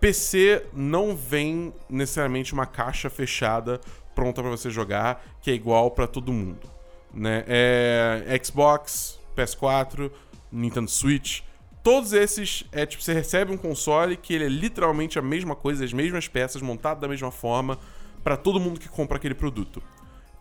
PC 0.01 0.67
não 0.73 1.15
vem 1.15 1.73
necessariamente 1.89 2.53
uma 2.53 2.67
caixa 2.67 3.09
fechada 3.09 3.81
pronta 4.13 4.43
para 4.43 4.51
você 4.51 4.71
jogar 4.71 5.25
que 5.41 5.53
é 5.53 5.55
igual 5.55 5.93
para 5.93 6.09
todo 6.09 6.33
mundo, 6.33 6.69
né? 7.15 7.45
É 7.47 8.41
Xbox, 8.43 9.21
PS4, 9.37 10.11
Nintendo 10.51 10.91
Switch, 10.91 11.43
todos 11.81 12.13
esses 12.13 12.65
é 12.73 12.85
tipo 12.85 13.05
você 13.05 13.13
recebe 13.13 13.53
um 13.53 13.57
console 13.57 14.17
que 14.17 14.35
ele 14.35 14.47
é 14.47 14.49
literalmente 14.49 15.17
a 15.17 15.23
mesma 15.23 15.55
coisa, 15.55 15.85
as 15.85 15.93
mesmas 15.93 16.27
peças 16.27 16.61
montado 16.61 16.99
da 16.99 17.07
mesma 17.07 17.31
forma 17.31 17.79
para 18.25 18.37
todo 18.37 18.59
mundo 18.59 18.81
que 18.81 18.89
compra 18.89 19.17
aquele 19.17 19.35
produto. 19.37 19.81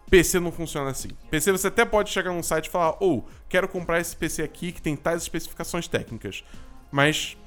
PC 0.10 0.40
não 0.40 0.52
funciona 0.52 0.90
assim. 0.90 1.10
PC 1.30 1.52
você 1.52 1.68
até 1.68 1.84
pode 1.84 2.10
chegar 2.10 2.32
num 2.32 2.44
site 2.44 2.68
e 2.68 2.70
falar, 2.70 2.96
ou, 3.00 3.26
oh, 3.28 3.32
quero 3.50 3.68
comprar 3.68 4.00
esse 4.00 4.16
PC 4.16 4.42
aqui 4.42 4.72
que 4.72 4.82
tem 4.82 4.96
tais 4.96 5.22
especificações 5.22 5.88
técnicas. 5.88 6.44
Mas 6.92 7.38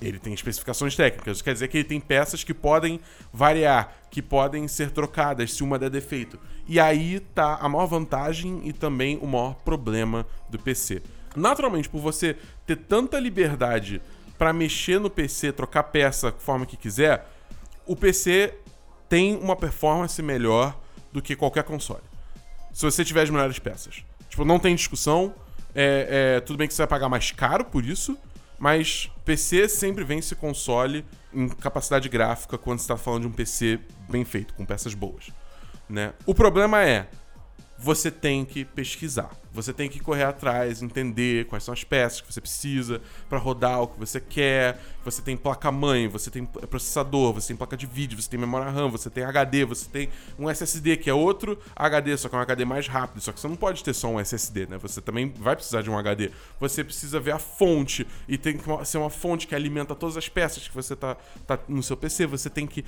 ele 0.00 0.18
tem 0.18 0.34
especificações 0.34 0.96
técnicas, 0.96 1.40
quer 1.40 1.52
dizer 1.52 1.68
que 1.68 1.78
ele 1.78 1.88
tem 1.88 2.00
peças 2.00 2.42
que 2.42 2.52
podem 2.52 3.00
variar, 3.32 3.94
que 4.10 4.20
podem 4.20 4.66
ser 4.68 4.90
trocadas 4.90 5.54
se 5.54 5.62
uma 5.62 5.78
der 5.78 5.90
defeito. 5.90 6.38
E 6.68 6.78
aí 6.78 7.20
tá 7.20 7.56
a 7.60 7.68
maior 7.68 7.86
vantagem 7.86 8.60
e 8.64 8.72
também 8.72 9.18
o 9.18 9.26
maior 9.26 9.54
problema 9.64 10.26
do 10.50 10.58
PC. 10.58 11.02
Naturalmente, 11.34 11.88
por 11.88 12.00
você 12.00 12.36
ter 12.66 12.76
tanta 12.76 13.18
liberdade 13.18 14.02
para 14.36 14.52
mexer 14.52 14.98
no 15.00 15.08
PC, 15.08 15.52
trocar 15.52 15.84
peça 15.84 16.30
da 16.30 16.38
forma 16.38 16.66
que 16.66 16.76
quiser, 16.76 17.26
o 17.86 17.96
PC 17.96 18.54
tem 19.08 19.36
uma 19.36 19.56
performance 19.56 20.20
melhor 20.22 20.78
do 21.12 21.20
que 21.20 21.36
qualquer 21.36 21.64
console. 21.64 22.02
Se 22.72 22.84
você 22.84 23.04
tiver 23.04 23.22
as 23.22 23.30
melhores 23.30 23.58
peças. 23.58 24.02
Tipo, 24.28 24.44
não 24.44 24.58
tem 24.58 24.74
discussão. 24.74 25.34
É, 25.74 26.36
é, 26.36 26.40
tudo 26.40 26.56
bem 26.56 26.66
que 26.66 26.74
você 26.74 26.82
vai 26.82 26.86
pagar 26.86 27.08
mais 27.08 27.30
caro 27.30 27.64
por 27.64 27.84
isso, 27.84 28.16
mas 28.58 29.10
PC 29.24 29.68
sempre 29.68 30.04
vence 30.04 30.34
console 30.34 31.04
em 31.32 31.48
capacidade 31.48 32.08
gráfica 32.08 32.58
quando 32.58 32.78
você 32.78 32.84
está 32.84 32.96
falando 32.96 33.22
de 33.22 33.28
um 33.28 33.32
PC 33.32 33.78
bem 34.08 34.24
feito, 34.24 34.54
com 34.54 34.64
peças 34.64 34.94
boas. 34.94 35.30
Né? 35.88 36.12
O 36.26 36.34
problema 36.34 36.82
é, 36.82 37.08
você 37.78 38.10
tem 38.10 38.44
que 38.44 38.64
pesquisar. 38.64 39.30
Você 39.52 39.72
tem 39.72 39.88
que 39.88 40.00
correr 40.00 40.24
atrás, 40.24 40.82
entender 40.82 41.46
quais 41.46 41.62
são 41.62 41.74
as 41.74 41.84
peças 41.84 42.22
que 42.22 42.32
você 42.32 42.40
precisa 42.40 43.02
para 43.28 43.38
rodar 43.38 43.82
o 43.82 43.88
que 43.88 43.98
você 43.98 44.18
quer. 44.18 44.80
Você 45.04 45.20
tem 45.20 45.36
placa-mãe, 45.36 46.08
você 46.08 46.30
tem 46.30 46.44
processador, 46.44 47.34
você 47.34 47.48
tem 47.48 47.56
placa 47.56 47.76
de 47.76 47.84
vídeo, 47.84 48.20
você 48.20 48.30
tem 48.30 48.40
memória 48.40 48.70
RAM, 48.70 48.88
você 48.88 49.10
tem 49.10 49.24
HD, 49.24 49.64
você 49.64 49.88
tem 49.88 50.08
um 50.38 50.48
SSD 50.48 50.96
que 50.96 51.10
é 51.10 51.14
outro 51.14 51.58
HD, 51.76 52.16
só 52.16 52.28
que 52.28 52.34
é 52.34 52.38
um 52.38 52.40
HD 52.40 52.64
mais 52.64 52.88
rápido. 52.88 53.20
Só 53.20 53.30
que 53.30 53.40
você 53.40 53.48
não 53.48 53.56
pode 53.56 53.84
ter 53.84 53.92
só 53.92 54.08
um 54.08 54.18
SSD, 54.18 54.66
né? 54.66 54.78
Você 54.78 55.02
também 55.02 55.30
vai 55.36 55.54
precisar 55.54 55.82
de 55.82 55.90
um 55.90 55.98
HD. 55.98 56.30
Você 56.58 56.82
precisa 56.82 57.20
ver 57.20 57.32
a 57.32 57.38
fonte 57.38 58.06
e 58.26 58.38
tem 58.38 58.56
que 58.56 58.64
ser 58.86 58.98
uma 58.98 59.10
fonte 59.10 59.46
que 59.46 59.54
alimenta 59.54 59.94
todas 59.94 60.16
as 60.16 60.28
peças 60.28 60.66
que 60.66 60.74
você 60.74 60.96
tá, 60.96 61.16
tá 61.46 61.58
no 61.68 61.82
seu 61.82 61.96
PC. 61.96 62.26
Você 62.26 62.48
tem 62.48 62.66
que 62.66 62.84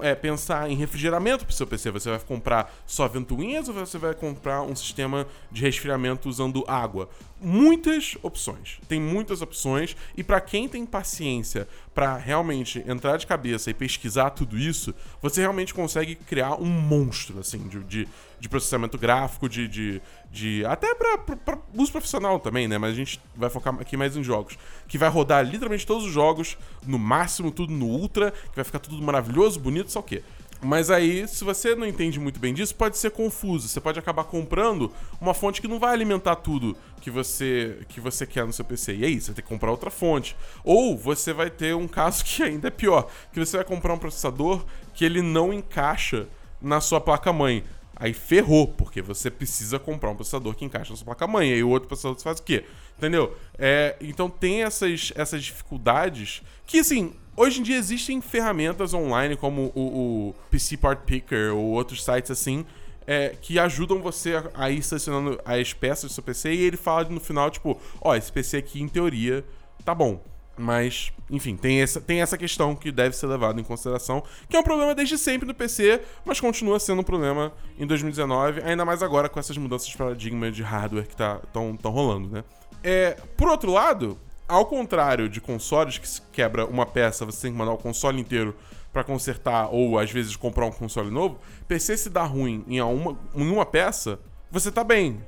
é, 0.00 0.14
pensar 0.14 0.70
em 0.70 0.76
refrigeramento 0.76 1.44
pro 1.44 1.54
seu 1.54 1.66
PC. 1.66 1.90
Você 1.90 2.10
vai 2.10 2.20
comprar 2.20 2.72
só 2.86 3.08
ventoinhas 3.08 3.68
ou 3.68 3.74
você 3.74 3.98
vai 3.98 4.14
comprar 4.14 4.62
um 4.62 4.76
sistema 4.76 5.26
de 5.50 5.62
resfriamento 5.62 6.03
usando 6.24 6.64
água. 6.66 7.08
Muitas 7.40 8.16
opções. 8.22 8.78
Tem 8.88 9.00
muitas 9.00 9.42
opções 9.42 9.96
e 10.16 10.24
para 10.24 10.40
quem 10.40 10.68
tem 10.68 10.86
paciência 10.86 11.68
para 11.94 12.16
realmente 12.16 12.82
entrar 12.86 13.16
de 13.16 13.26
cabeça 13.26 13.70
e 13.70 13.74
pesquisar 13.74 14.30
tudo 14.30 14.58
isso, 14.58 14.94
você 15.22 15.40
realmente 15.40 15.72
consegue 15.72 16.14
criar 16.16 16.54
um 16.60 16.66
monstro 16.66 17.38
assim 17.38 17.68
de, 17.68 17.84
de, 17.84 18.08
de 18.40 18.48
processamento 18.48 18.98
gráfico, 18.98 19.48
de, 19.48 19.68
de, 19.68 20.02
de 20.30 20.64
até 20.64 20.94
para 20.94 21.58
uso 21.74 21.92
profissional 21.92 22.40
também, 22.40 22.66
né? 22.66 22.78
Mas 22.78 22.92
a 22.92 22.96
gente 22.96 23.20
vai 23.36 23.48
focar 23.48 23.74
aqui 23.80 23.96
mais 23.96 24.16
em 24.16 24.24
jogos 24.24 24.58
que 24.88 24.98
vai 24.98 25.08
rodar 25.08 25.44
literalmente 25.44 25.86
todos 25.86 26.04
os 26.04 26.12
jogos 26.12 26.58
no 26.84 26.98
máximo, 26.98 27.50
tudo 27.50 27.72
no 27.72 27.86
ultra, 27.86 28.30
que 28.30 28.56
vai 28.56 28.64
ficar 28.64 28.78
tudo 28.78 29.00
maravilhoso, 29.02 29.60
bonito, 29.60 29.92
só 29.92 30.00
o 30.00 30.02
quê? 30.02 30.22
Mas 30.64 30.90
aí, 30.90 31.28
se 31.28 31.44
você 31.44 31.74
não 31.74 31.86
entende 31.86 32.18
muito 32.18 32.40
bem 32.40 32.54
disso, 32.54 32.74
pode 32.74 32.96
ser 32.96 33.10
confuso. 33.10 33.68
Você 33.68 33.80
pode 33.80 33.98
acabar 33.98 34.24
comprando 34.24 34.90
uma 35.20 35.34
fonte 35.34 35.60
que 35.60 35.68
não 35.68 35.78
vai 35.78 35.92
alimentar 35.92 36.36
tudo 36.36 36.74
que 37.02 37.10
você 37.10 37.80
que 37.88 38.00
você 38.00 38.26
quer 38.26 38.46
no 38.46 38.52
seu 38.52 38.64
PC. 38.64 38.96
E 38.96 39.04
aí, 39.04 39.20
você 39.20 39.26
vai 39.26 39.36
ter 39.36 39.42
que 39.42 39.48
comprar 39.48 39.70
outra 39.70 39.90
fonte. 39.90 40.34
Ou 40.64 40.96
você 40.96 41.34
vai 41.34 41.50
ter 41.50 41.76
um 41.76 41.86
caso 41.86 42.24
que 42.24 42.42
ainda 42.42 42.68
é 42.68 42.70
pior, 42.70 43.10
que 43.30 43.38
você 43.38 43.58
vai 43.58 43.66
comprar 43.66 43.92
um 43.92 43.98
processador 43.98 44.64
que 44.94 45.04
ele 45.04 45.20
não 45.20 45.52
encaixa 45.52 46.26
na 46.62 46.80
sua 46.80 47.00
placa-mãe. 47.00 47.62
Aí 47.94 48.12
ferrou, 48.12 48.66
porque 48.66 49.00
você 49.02 49.30
precisa 49.30 49.78
comprar 49.78 50.10
um 50.10 50.16
processador 50.16 50.54
que 50.54 50.64
encaixa 50.64 50.92
na 50.92 50.96
sua 50.96 51.04
placa-mãe. 51.04 51.50
E 51.50 51.54
aí 51.54 51.62
o 51.62 51.68
outro 51.68 51.88
processador 51.88 52.18
faz 52.20 52.40
o 52.40 52.42
quê? 52.42 52.64
Entendeu? 52.96 53.36
É, 53.58 53.96
então 54.00 54.30
tem 54.30 54.62
essas, 54.62 55.12
essas 55.14 55.44
dificuldades 55.44 56.42
que, 56.66 56.78
assim, 56.78 57.12
Hoje 57.36 57.60
em 57.60 57.62
dia 57.62 57.76
existem 57.76 58.20
ferramentas 58.20 58.94
online 58.94 59.36
como 59.36 59.72
o, 59.74 60.28
o 60.28 60.34
PC 60.50 60.76
Part 60.76 61.02
Picker 61.04 61.52
ou 61.54 61.64
outros 61.72 62.04
sites 62.04 62.30
assim 62.30 62.64
é, 63.06 63.34
que 63.40 63.58
ajudam 63.58 64.00
você 64.00 64.42
a, 64.54 64.70
ir 64.70 64.82
selecionando 64.82 65.40
as 65.44 65.72
peças 65.72 66.10
do 66.10 66.14
seu 66.14 66.22
PC 66.22 66.52
e 66.54 66.62
ele 66.62 66.76
fala 66.76 67.04
no 67.04 67.20
final, 67.20 67.50
tipo, 67.50 67.78
ó, 68.00 68.10
oh, 68.10 68.14
esse 68.14 68.32
PC 68.32 68.58
aqui 68.58 68.80
em 68.80 68.88
teoria 68.88 69.44
tá 69.84 69.94
bom. 69.94 70.22
Mas, 70.56 71.12
enfim, 71.28 71.56
tem 71.56 71.82
essa, 71.82 72.00
tem 72.00 72.22
essa 72.22 72.38
questão 72.38 72.76
que 72.76 72.92
deve 72.92 73.16
ser 73.16 73.26
levada 73.26 73.60
em 73.60 73.64
consideração, 73.64 74.22
que 74.48 74.56
é 74.56 74.60
um 74.60 74.62
problema 74.62 74.94
desde 74.94 75.18
sempre 75.18 75.48
no 75.48 75.52
PC, 75.52 76.00
mas 76.24 76.40
continua 76.40 76.78
sendo 76.78 77.00
um 77.00 77.04
problema 77.04 77.52
em 77.76 77.84
2019, 77.84 78.62
ainda 78.62 78.84
mais 78.84 79.02
agora 79.02 79.28
com 79.28 79.40
essas 79.40 79.56
mudanças 79.58 79.88
de 79.88 79.96
paradigma 79.96 80.52
de 80.52 80.62
hardware 80.62 81.08
que 81.08 81.14
estão 81.14 81.76
tá, 81.76 81.88
rolando, 81.88 82.28
né? 82.28 82.44
É, 82.84 83.16
por 83.36 83.48
outro 83.48 83.72
lado, 83.72 84.16
ao 84.48 84.66
contrário 84.66 85.28
de 85.28 85.40
consoles 85.40 85.98
que 85.98 86.08
se 86.08 86.22
quebra 86.32 86.66
uma 86.66 86.86
peça, 86.86 87.24
você 87.24 87.42
tem 87.42 87.52
que 87.52 87.58
mandar 87.58 87.72
o 87.72 87.78
console 87.78 88.20
inteiro 88.20 88.54
para 88.92 89.02
consertar 89.02 89.68
ou 89.72 89.98
às 89.98 90.10
vezes 90.10 90.36
comprar 90.36 90.66
um 90.66 90.70
console 90.70 91.10
novo. 91.10 91.38
PC 91.66 91.96
se 91.96 92.10
dá 92.10 92.22
ruim 92.22 92.64
em 92.68 92.80
uma, 92.80 93.18
em 93.34 93.50
uma 93.50 93.66
peça, 93.66 94.20
você 94.50 94.70
tá 94.70 94.84
bem, 94.84 95.20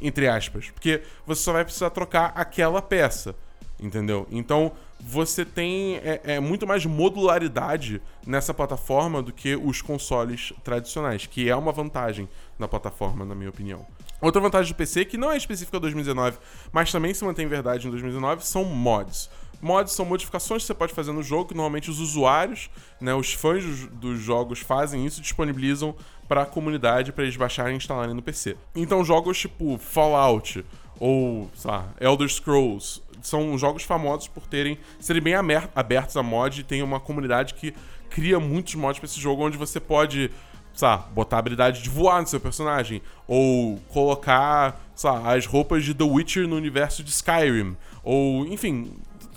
entre 0.00 0.26
aspas, 0.26 0.70
porque 0.70 1.02
você 1.24 1.42
só 1.42 1.52
vai 1.52 1.64
precisar 1.64 1.90
trocar 1.90 2.32
aquela 2.34 2.82
peça, 2.82 3.34
entendeu? 3.78 4.26
Então 4.30 4.72
você 4.98 5.44
tem 5.44 5.96
é, 5.96 6.20
é, 6.24 6.40
muito 6.40 6.66
mais 6.66 6.86
modularidade 6.86 8.00
nessa 8.26 8.54
plataforma 8.54 9.22
do 9.22 9.32
que 9.32 9.56
os 9.56 9.82
consoles 9.82 10.52
tradicionais, 10.64 11.26
que 11.26 11.48
é 11.48 11.56
uma 11.56 11.72
vantagem 11.72 12.28
na 12.58 12.68
plataforma, 12.68 13.24
na 13.24 13.34
minha 13.34 13.50
opinião. 13.50 13.86
Outra 14.20 14.40
vantagem 14.40 14.72
do 14.72 14.76
PC, 14.76 15.04
que 15.04 15.16
não 15.16 15.30
é 15.30 15.36
específica 15.36 15.80
2019, 15.80 16.38
mas 16.72 16.92
também 16.92 17.12
se 17.12 17.24
mantém 17.24 17.46
verdade 17.46 17.86
em 17.86 17.90
2019, 17.90 18.46
são 18.46 18.64
mods. 18.64 19.28
Mods 19.60 19.92
são 19.92 20.04
modificações 20.04 20.62
que 20.62 20.66
você 20.66 20.74
pode 20.74 20.92
fazer 20.92 21.12
no 21.12 21.22
jogo, 21.22 21.46
que 21.46 21.54
normalmente 21.54 21.88
os 21.88 22.00
usuários, 22.00 22.68
né, 23.00 23.14
os 23.14 23.32
fãs 23.32 23.64
dos, 23.64 23.86
dos 23.86 24.20
jogos 24.20 24.58
fazem 24.58 25.06
isso 25.06 25.20
e 25.20 25.22
disponibilizam 25.22 25.94
para 26.28 26.42
a 26.42 26.46
comunidade 26.46 27.12
para 27.12 27.24
eles 27.24 27.36
baixarem 27.36 27.74
e 27.74 27.76
instalarem 27.76 28.14
no 28.14 28.22
PC. 28.22 28.56
Então 28.74 29.04
jogos 29.04 29.38
tipo 29.38 29.78
Fallout 29.78 30.64
ou, 30.98 31.50
sei 31.54 31.70
lá, 31.70 31.88
Elder 32.00 32.28
Scrolls 32.28 33.02
são 33.20 33.56
jogos 33.56 33.84
famosos 33.84 34.28
por 34.28 34.46
terem 34.46 34.78
serem 34.98 35.22
bem 35.22 35.34
abertos 35.74 36.16
a 36.16 36.22
mod 36.22 36.60
e 36.60 36.64
tem 36.64 36.82
uma 36.82 36.98
comunidade 36.98 37.54
que 37.54 37.74
cria 38.10 38.40
muitos 38.40 38.74
mods 38.74 38.98
para 38.98 39.06
esse 39.06 39.20
jogo 39.20 39.44
onde 39.44 39.56
você 39.56 39.78
pode 39.78 40.30
sabe, 40.74 41.12
botar 41.12 41.36
a 41.36 41.38
habilidade 41.38 41.82
de 41.82 41.90
voar 41.90 42.20
no 42.20 42.26
seu 42.26 42.40
personagem. 42.40 43.02
Ou 43.26 43.78
colocar, 43.88 44.80
sabe, 44.94 45.28
as 45.28 45.46
roupas 45.46 45.84
de 45.84 45.94
The 45.94 46.04
Witcher 46.04 46.48
no 46.48 46.56
universo 46.56 47.02
de 47.02 47.10
Skyrim. 47.10 47.76
Ou, 48.02 48.46
enfim, 48.46 48.92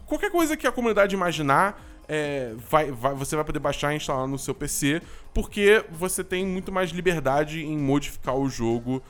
qualquer 0.05 0.31
coisa 0.31 0.55
que 0.57 0.67
a 0.67 0.71
comunidade 0.71 1.15
imaginar. 1.15 1.81
É, 2.07 2.53
vai, 2.69 2.91
vai, 2.91 3.15
você 3.15 3.35
vai 3.35 3.43
poder 3.43 3.57
baixar 3.57 3.91
e 3.91 3.95
instalar 3.95 4.27
no 4.27 4.37
seu 4.37 4.53
PC, 4.53 5.01
porque 5.33 5.83
você 5.89 6.23
tem 6.23 6.45
muito 6.45 6.71
mais 6.71 6.91
liberdade 6.91 7.65
em 7.65 7.75
modificar 7.75 8.35
o 8.35 8.47
jogo 8.47 9.01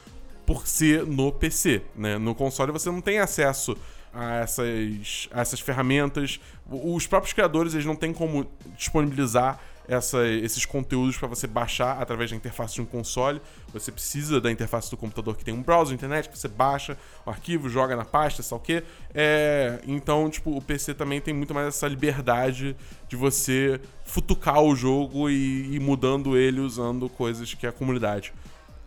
por 0.45 0.65
ser 0.65 1.05
no 1.05 1.31
PC. 1.31 1.81
Né? 1.93 2.17
No 2.17 2.33
console 2.33 2.71
você 2.71 2.89
não 2.89 3.01
tem 3.01 3.19
acesso 3.19 3.75
a 4.13 4.35
essas, 4.35 5.29
a 5.31 5.41
essas 5.41 5.59
ferramentas. 5.59 6.39
Os 6.69 7.05
próprios 7.05 7.33
criadores 7.33 7.73
eles 7.73 7.85
não 7.85 7.95
têm 7.95 8.13
como 8.13 8.49
disponibilizar 8.77 9.59
essa, 9.87 10.25
esses 10.27 10.65
conteúdos 10.65 11.17
para 11.17 11.27
você 11.27 11.47
baixar 11.47 12.01
através 12.01 12.31
da 12.31 12.37
interface 12.37 12.75
de 12.75 12.81
um 12.81 12.85
console. 12.85 13.41
Você 13.73 13.91
precisa 13.91 14.41
da 14.41 14.51
interface 14.51 14.89
do 14.89 14.97
computador 14.97 15.35
que 15.35 15.45
tem 15.45 15.53
um 15.53 15.61
browser, 15.61 15.93
internet, 15.93 16.29
que 16.29 16.37
você 16.37 16.47
baixa 16.47 16.97
o 17.25 17.29
arquivo, 17.29 17.69
joga 17.69 17.95
na 17.95 18.05
pasta, 18.05 18.43
sabe 18.43 18.61
o 18.61 18.63
quê. 18.63 18.83
É, 19.13 19.79
então, 19.87 20.29
tipo, 20.29 20.55
o 20.55 20.61
PC 20.61 20.93
também 20.93 21.21
tem 21.21 21.33
muito 21.33 21.53
mais 21.53 21.67
essa 21.67 21.87
liberdade 21.87 22.75
de 23.07 23.15
você 23.15 23.79
futucar 24.05 24.61
o 24.61 24.75
jogo 24.75 25.29
e 25.29 25.75
ir 25.75 25.79
mudando 25.79 26.37
ele 26.37 26.59
usando 26.59 27.09
coisas 27.09 27.53
que 27.53 27.67
a 27.67 27.71
comunidade 27.71 28.33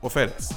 oferece. 0.00 0.54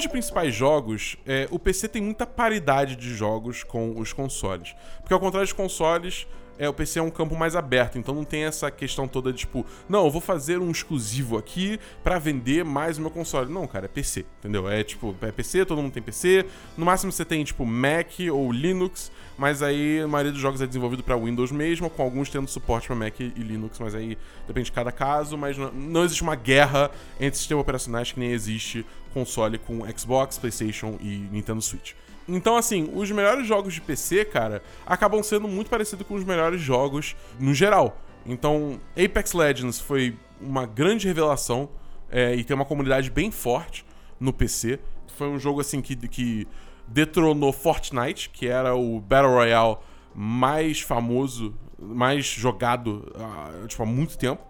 Termos 0.00 0.02
de 0.02 0.08
principais 0.08 0.54
jogos, 0.54 1.16
é, 1.26 1.46
o 1.50 1.58
PC 1.58 1.88
tem 1.88 2.02
muita 2.02 2.26
paridade 2.26 2.96
de 2.96 3.14
jogos 3.14 3.62
com 3.62 3.98
os 3.98 4.12
consoles. 4.12 4.74
Porque 5.00 5.12
ao 5.12 5.20
contrário 5.20 5.46
dos 5.46 5.52
consoles, 5.52 6.26
é, 6.60 6.68
o 6.68 6.74
PC 6.74 6.98
é 6.98 7.02
um 7.02 7.10
campo 7.10 7.34
mais 7.34 7.56
aberto, 7.56 7.98
então 7.98 8.14
não 8.14 8.22
tem 8.22 8.44
essa 8.44 8.70
questão 8.70 9.08
toda 9.08 9.32
de 9.32 9.38
tipo, 9.38 9.64
não, 9.88 10.04
eu 10.04 10.10
vou 10.10 10.20
fazer 10.20 10.58
um 10.58 10.70
exclusivo 10.70 11.38
aqui 11.38 11.80
para 12.04 12.18
vender 12.18 12.66
mais 12.66 12.98
o 12.98 13.00
meu 13.00 13.10
console. 13.10 13.50
Não, 13.50 13.66
cara, 13.66 13.86
é 13.86 13.88
PC, 13.88 14.26
entendeu? 14.38 14.68
É 14.68 14.84
tipo, 14.84 15.16
é 15.22 15.32
PC, 15.32 15.64
todo 15.64 15.80
mundo 15.80 15.90
tem 15.90 16.02
PC. 16.02 16.44
No 16.76 16.84
máximo 16.84 17.10
você 17.10 17.24
tem 17.24 17.42
tipo 17.42 17.64
Mac 17.64 18.12
ou 18.30 18.52
Linux, 18.52 19.10
mas 19.38 19.62
aí 19.62 20.00
a 20.00 20.06
maioria 20.06 20.32
dos 20.32 20.40
jogos 20.40 20.60
é 20.60 20.66
desenvolvido 20.66 21.02
para 21.02 21.16
Windows 21.16 21.50
mesmo, 21.50 21.88
com 21.88 22.02
alguns 22.02 22.28
tendo 22.28 22.46
suporte 22.46 22.88
para 22.88 22.94
Mac 22.94 23.18
e 23.18 23.30
Linux, 23.38 23.78
mas 23.78 23.94
aí 23.94 24.18
depende 24.46 24.66
de 24.66 24.72
cada 24.72 24.92
caso, 24.92 25.38
mas 25.38 25.56
não, 25.56 25.72
não 25.72 26.04
existe 26.04 26.22
uma 26.22 26.36
guerra 26.36 26.90
entre 27.18 27.38
sistemas 27.38 27.62
operacionais 27.62 28.12
que 28.12 28.20
nem 28.20 28.32
existe 28.32 28.84
console 29.14 29.56
com 29.56 29.80
Xbox, 29.96 30.36
PlayStation 30.36 30.98
e 31.00 31.26
Nintendo 31.32 31.62
Switch. 31.62 31.94
Então, 32.28 32.56
assim, 32.56 32.90
os 32.94 33.10
melhores 33.10 33.46
jogos 33.46 33.74
de 33.74 33.80
PC, 33.80 34.24
cara, 34.24 34.62
acabam 34.86 35.22
sendo 35.22 35.48
muito 35.48 35.68
parecidos 35.68 36.06
com 36.06 36.14
os 36.14 36.24
melhores 36.24 36.60
jogos 36.60 37.16
no 37.38 37.52
geral. 37.52 37.98
Então, 38.24 38.80
Apex 38.92 39.32
Legends 39.32 39.80
foi 39.80 40.16
uma 40.40 40.66
grande 40.66 41.06
revelação 41.08 41.68
é, 42.10 42.34
e 42.34 42.44
tem 42.44 42.54
uma 42.54 42.64
comunidade 42.64 43.10
bem 43.10 43.30
forte 43.30 43.84
no 44.18 44.32
PC. 44.32 44.78
Foi 45.16 45.28
um 45.28 45.38
jogo, 45.38 45.60
assim, 45.60 45.80
que, 45.80 45.96
que 45.96 46.46
detronou 46.86 47.52
Fortnite, 47.52 48.30
que 48.30 48.46
era 48.46 48.74
o 48.74 49.00
Battle 49.00 49.32
Royale 49.32 49.76
mais 50.14 50.80
famoso 50.80 51.54
mais 51.80 52.26
jogado 52.26 53.10
uh, 53.14 53.66
tipo, 53.66 53.82
há 53.82 53.86
muito 53.86 54.18
tempo. 54.18 54.42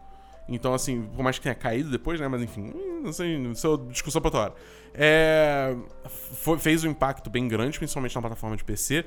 Então, 0.51 0.75
assim, 0.75 1.03
por 1.15 1.23
mais 1.23 1.39
que 1.39 1.45
tenha 1.45 1.55
caído 1.55 1.91
depois, 1.91 2.19
né? 2.21 2.27
Mas 2.27 2.43
enfim, 2.43 2.73
não 3.03 3.13
sei, 3.13 3.37
isso 3.37 3.73
é 3.89 3.93
discussão 3.93 4.21
pra 4.21 4.29
outra 4.29 4.41
hora. 4.41 4.55
É, 4.93 5.77
foi, 6.09 6.59
fez 6.59 6.83
um 6.85 6.91
impacto 6.91 7.31
bem 7.31 7.47
grande, 7.47 7.79
principalmente 7.79 8.15
na 8.15 8.21
plataforma 8.21 8.57
de 8.57 8.65
PC. 8.65 9.05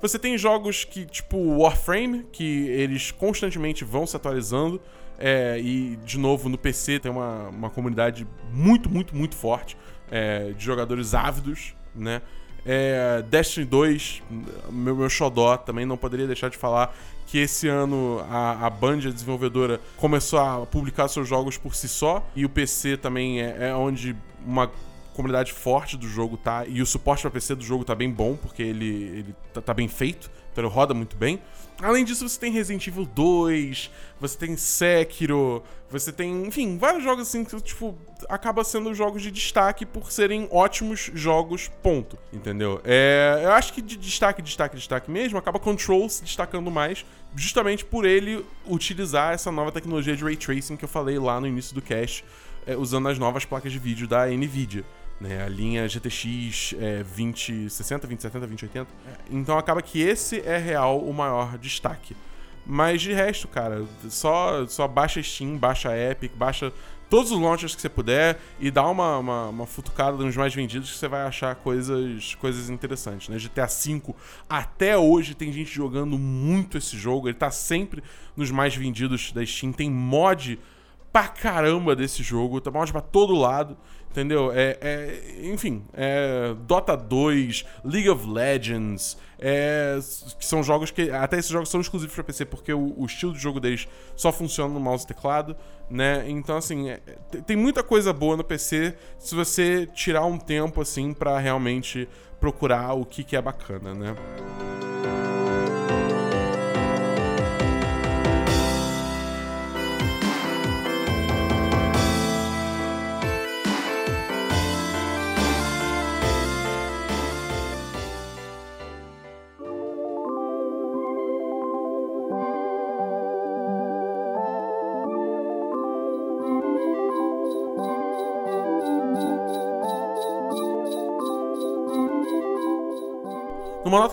Você 0.00 0.18
tem 0.18 0.36
jogos 0.36 0.84
que, 0.84 1.04
tipo 1.04 1.36
Warframe, 1.58 2.24
que 2.32 2.68
eles 2.68 3.10
constantemente 3.10 3.84
vão 3.84 4.06
se 4.06 4.16
atualizando. 4.16 4.80
É, 5.18 5.58
e, 5.58 5.96
de 6.04 6.18
novo, 6.18 6.48
no 6.48 6.58
PC 6.58 6.98
tem 6.98 7.10
uma, 7.10 7.48
uma 7.48 7.70
comunidade 7.70 8.26
muito, 8.52 8.90
muito, 8.90 9.14
muito 9.16 9.34
forte 9.34 9.76
é, 10.10 10.52
de 10.52 10.64
jogadores 10.64 11.14
ávidos, 11.14 11.74
né? 11.94 12.20
É, 12.64 13.22
Destiny 13.22 13.64
2, 13.64 14.22
meu, 14.70 14.96
meu 14.96 15.08
xodó, 15.08 15.56
também 15.56 15.86
não 15.86 15.96
poderia 15.96 16.26
deixar 16.26 16.50
de 16.50 16.56
falar 16.56 16.94
que 17.26 17.38
esse 17.38 17.68
ano 17.68 18.24
a, 18.30 18.66
a 18.66 18.70
Band, 18.70 18.98
a 18.98 19.10
desenvolvedora, 19.10 19.80
começou 19.96 20.38
a 20.38 20.64
publicar 20.64 21.08
seus 21.08 21.28
jogos 21.28 21.58
por 21.58 21.74
si 21.74 21.88
só, 21.88 22.26
e 22.34 22.44
o 22.44 22.48
PC 22.48 22.96
também 22.96 23.40
é, 23.40 23.68
é 23.68 23.74
onde 23.74 24.16
uma 24.46 24.70
comunidade 25.16 25.52
forte 25.52 25.96
do 25.96 26.06
jogo 26.06 26.36
tá, 26.36 26.66
e 26.66 26.82
o 26.82 26.86
suporte 26.86 27.22
para 27.22 27.30
PC 27.30 27.54
do 27.54 27.64
jogo 27.64 27.84
tá 27.84 27.94
bem 27.94 28.10
bom, 28.10 28.36
porque 28.36 28.62
ele, 28.62 28.86
ele 28.86 29.34
tá, 29.52 29.62
tá 29.62 29.74
bem 29.74 29.88
feito, 29.88 30.30
então 30.52 30.62
ele 30.62 30.72
roda 30.72 30.92
muito 30.92 31.16
bem. 31.16 31.40
Além 31.82 32.04
disso, 32.04 32.26
você 32.26 32.38
tem 32.38 32.52
Resident 32.52 32.86
Evil 32.86 33.04
2, 33.04 33.90
você 34.18 34.38
tem 34.38 34.56
Sekiro, 34.56 35.62
você 35.90 36.10
tem, 36.10 36.46
enfim, 36.46 36.78
vários 36.78 37.02
jogos 37.02 37.28
assim 37.28 37.44
que, 37.44 37.60
tipo, 37.60 37.94
acaba 38.28 38.64
sendo 38.64 38.94
jogos 38.94 39.22
de 39.22 39.30
destaque 39.30 39.84
por 39.84 40.10
serem 40.10 40.48
ótimos 40.50 41.10
jogos, 41.14 41.70
ponto. 41.82 42.18
Entendeu? 42.32 42.80
É, 42.84 43.40
eu 43.42 43.52
acho 43.52 43.72
que 43.72 43.82
de 43.82 43.96
destaque, 43.96 44.40
destaque, 44.40 44.76
destaque 44.76 45.10
mesmo, 45.10 45.38
acaba 45.38 45.58
Control 45.58 46.08
se 46.08 46.22
destacando 46.22 46.70
mais, 46.70 47.04
justamente 47.34 47.84
por 47.84 48.04
ele 48.06 48.44
utilizar 48.66 49.34
essa 49.34 49.50
nova 49.50 49.72
tecnologia 49.72 50.16
de 50.16 50.24
ray 50.24 50.36
tracing 50.36 50.76
que 50.76 50.84
eu 50.84 50.88
falei 50.88 51.18
lá 51.18 51.40
no 51.40 51.46
início 51.46 51.74
do 51.74 51.82
cast, 51.82 52.24
é, 52.66 52.76
usando 52.76 53.08
as 53.08 53.18
novas 53.18 53.44
placas 53.44 53.70
de 53.70 53.78
vídeo 53.78 54.08
da 54.08 54.26
Nvidia 54.26 54.84
né? 55.20 55.42
A 55.42 55.48
linha 55.48 55.88
GTX 55.88 56.74
é 56.78 57.02
2060, 57.02 58.06
2070, 58.06 58.46
2080. 58.46 58.90
Então 59.30 59.58
acaba 59.58 59.80
que 59.82 60.00
esse 60.00 60.40
é 60.40 60.58
real 60.58 61.00
o 61.00 61.12
maior 61.12 61.56
destaque. 61.58 62.16
Mas 62.68 63.00
de 63.00 63.12
resto, 63.12 63.46
cara, 63.46 63.84
só, 64.08 64.66
só 64.66 64.88
baixa 64.88 65.22
Steam, 65.22 65.56
baixa 65.56 65.96
Epic, 65.96 66.32
baixa 66.34 66.72
todos 67.08 67.30
os 67.30 67.38
launchers 67.38 67.76
que 67.76 67.80
você 67.80 67.88
puder 67.88 68.40
e 68.58 68.70
dá 68.70 68.84
uma, 68.88 69.18
uma, 69.18 69.48
uma 69.48 69.66
futucada 69.66 70.16
nos 70.16 70.36
mais 70.36 70.52
vendidos 70.52 70.90
que 70.90 70.98
você 70.98 71.06
vai 71.06 71.22
achar 71.22 71.54
coisas, 71.54 72.34
coisas 72.34 72.68
interessantes, 72.68 73.28
né? 73.28 73.38
GTA 73.38 73.66
V, 73.66 74.14
até 74.48 74.98
hoje 74.98 75.34
tem 75.34 75.52
gente 75.52 75.72
jogando 75.72 76.18
muito 76.18 76.76
esse 76.76 76.96
jogo, 76.96 77.28
ele 77.28 77.36
tá 77.36 77.52
sempre 77.52 78.02
nos 78.36 78.50
mais 78.50 78.74
vendidos 78.74 79.32
da 79.32 79.44
Steam, 79.46 79.72
tem 79.72 79.88
mod 79.88 80.58
pra 81.12 81.28
caramba 81.28 81.94
desse 81.94 82.22
jogo, 82.22 82.60
tá 82.60 82.70
mod 82.70 82.90
pra 82.90 83.00
todo 83.00 83.34
lado. 83.34 83.76
Entendeu? 84.16 84.50
É, 84.50 84.78
é, 84.80 85.20
enfim, 85.42 85.84
é 85.92 86.54
Dota 86.62 86.96
2, 86.96 87.66
League 87.84 88.08
of 88.08 88.26
Legends, 88.26 89.18
é, 89.38 89.98
que 90.38 90.46
são 90.46 90.62
jogos 90.62 90.90
que. 90.90 91.10
Até 91.10 91.38
esses 91.38 91.50
jogos 91.50 91.68
são 91.68 91.82
exclusivos 91.82 92.14
para 92.14 92.24
PC, 92.24 92.46
porque 92.46 92.72
o, 92.72 92.94
o, 92.96 93.04
estilo 93.04 93.34
de 93.34 93.38
jogo 93.38 93.60
deles 93.60 93.86
só 94.16 94.32
funciona 94.32 94.72
no 94.72 94.80
mouse 94.80 95.04
e 95.04 95.08
teclado, 95.08 95.54
né? 95.90 96.24
Então, 96.30 96.56
assim, 96.56 96.88
é, 96.88 96.98
tem 97.46 97.58
muita 97.58 97.82
coisa 97.82 98.10
boa 98.10 98.38
no 98.38 98.42
PC 98.42 98.96
se 99.18 99.34
você 99.34 99.86
tirar 99.92 100.24
um 100.24 100.38
tempo, 100.38 100.80
assim, 100.80 101.12
para 101.12 101.38
realmente 101.38 102.08
procurar 102.40 102.94
o 102.94 103.04
que, 103.04 103.22
que 103.22 103.36
é 103.36 103.42
bacana, 103.42 103.92
né? 103.92 104.16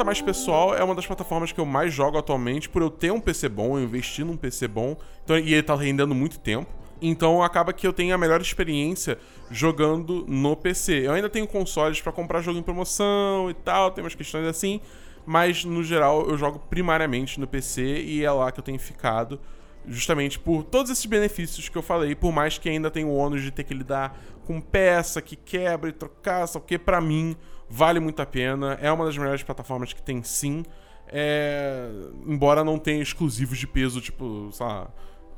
Nota 0.03 0.05
mais 0.05 0.21
pessoal, 0.21 0.75
é 0.75 0.83
uma 0.83 0.93
das 0.93 1.07
plataformas 1.07 1.51
que 1.53 1.59
eu 1.59 1.65
mais 1.65 1.93
jogo 1.93 2.17
atualmente, 2.17 2.67
por 2.67 2.81
eu 2.81 2.89
ter 2.89 3.11
um 3.11 3.21
PC 3.21 3.47
bom, 3.47 3.77
eu 3.77 3.83
investir 3.83 4.25
num 4.25 4.35
PC 4.35 4.67
bom, 4.67 4.97
então, 5.23 5.37
e 5.39 5.53
ele 5.53 5.63
tá 5.63 5.73
rendendo 5.75 6.13
muito 6.13 6.37
tempo. 6.39 6.69
Então 7.01 7.41
acaba 7.41 7.73
que 7.73 7.87
eu 7.87 7.93
tenho 7.93 8.13
a 8.13 8.17
melhor 8.17 8.41
experiência 8.41 9.17
jogando 9.49 10.25
no 10.27 10.55
PC. 10.55 11.07
Eu 11.07 11.13
ainda 11.13 11.29
tenho 11.29 11.47
consoles 11.47 12.01
para 12.01 12.11
comprar 12.11 12.41
jogo 12.41 12.59
em 12.59 12.61
promoção 12.61 13.49
e 13.49 13.53
tal, 13.53 13.91
tem 13.91 14.03
umas 14.03 14.15
questões 14.15 14.45
assim, 14.45 14.81
mas 15.25 15.63
no 15.63 15.83
geral 15.83 16.29
eu 16.29 16.37
jogo 16.37 16.59
primariamente 16.69 17.39
no 17.39 17.47
PC 17.47 18.01
e 18.03 18.23
é 18.23 18.31
lá 18.31 18.51
que 18.51 18.59
eu 18.59 18.63
tenho 18.63 18.79
ficado 18.79 19.39
justamente 19.85 20.39
por 20.39 20.63
todos 20.63 20.91
esses 20.91 21.05
benefícios 21.05 21.67
que 21.67 21.77
eu 21.77 21.81
falei, 21.81 22.15
por 22.15 22.31
mais 22.31 22.57
que 22.57 22.69
ainda 22.69 22.89
tenha 22.89 23.07
o 23.07 23.15
ônus 23.15 23.41
de 23.41 23.51
ter 23.51 23.63
que 23.63 23.73
lidar 23.73 24.17
com 24.45 24.61
peça 24.61 25.21
que 25.21 25.35
quebra 25.35 25.89
e 25.89 25.93
trocar, 25.93 26.47
só 26.47 26.59
que 26.59 26.77
para 26.77 27.01
mim 27.01 27.35
vale 27.69 27.99
muito 27.99 28.21
a 28.21 28.25
pena, 28.25 28.77
é 28.81 28.91
uma 28.91 29.05
das 29.05 29.17
melhores 29.17 29.43
plataformas 29.43 29.93
que 29.93 30.01
tem 30.01 30.23
sim, 30.23 30.63
é... 31.07 31.89
embora 32.25 32.63
não 32.63 32.77
tenha 32.77 33.01
exclusivos 33.01 33.57
de 33.57 33.67
peso, 33.67 34.01
tipo, 34.01 34.49
sei 34.51 34.65
lá, 34.65 34.87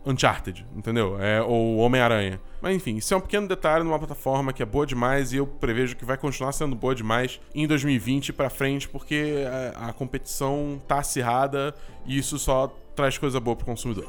Uncharted, 0.06 0.66
entendeu? 0.76 1.20
É, 1.20 1.42
ou 1.42 1.78
Homem-Aranha. 1.78 2.40
Mas 2.62 2.76
enfim, 2.76 2.98
isso 2.98 3.14
é 3.14 3.18
um 3.18 3.22
pequeno 3.22 3.48
detalhe 3.48 3.84
numa 3.84 3.98
plataforma 3.98 4.54
que 4.54 4.62
é 4.62 4.66
boa 4.66 4.86
demais 4.86 5.34
e 5.34 5.38
eu 5.38 5.48
prevejo 5.48 5.96
que 5.96 6.06
vai 6.06 6.18
continuar 6.18 6.52
sendo 6.52 6.76
boa 6.76 6.94
demais 6.94 7.40
em 7.54 7.66
2020 7.66 8.32
para 8.32 8.50
frente, 8.50 8.88
porque 8.88 9.44
a, 9.76 9.92
competição 9.94 10.80
tá 10.88 11.00
acirrada 11.00 11.74
e 12.06 12.18
isso 12.18 12.38
só 12.38 12.68
traz 12.96 13.18
coisa 13.18 13.40
boa 13.40 13.56
pro 13.56 13.66
consumidor. 13.66 14.06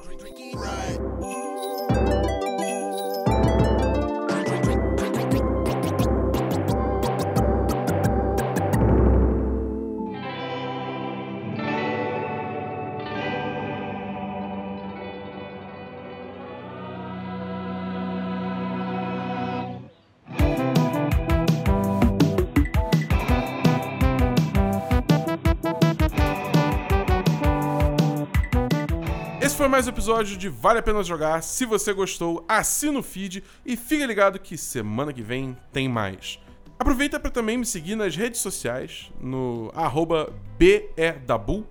Foi 29.66 29.70
mais 29.72 29.88
um 29.88 29.90
episódio 29.90 30.36
de 30.36 30.48
Vale 30.48 30.78
a 30.78 30.82
Pena 30.82 31.02
Jogar. 31.02 31.42
Se 31.42 31.66
você 31.66 31.92
gostou, 31.92 32.44
assina 32.48 33.00
o 33.00 33.02
feed 33.02 33.42
e 33.64 33.76
fica 33.76 34.06
ligado 34.06 34.38
que 34.38 34.56
semana 34.56 35.12
que 35.12 35.22
vem 35.22 35.56
tem 35.72 35.88
mais. 35.88 36.38
Aproveita 36.78 37.18
para 37.18 37.32
também 37.32 37.58
me 37.58 37.66
seguir 37.66 37.96
nas 37.96 38.14
redes 38.14 38.40
sociais, 38.40 39.10
no 39.20 39.72
arroba 39.74 40.32
BEDabu, 40.56 41.66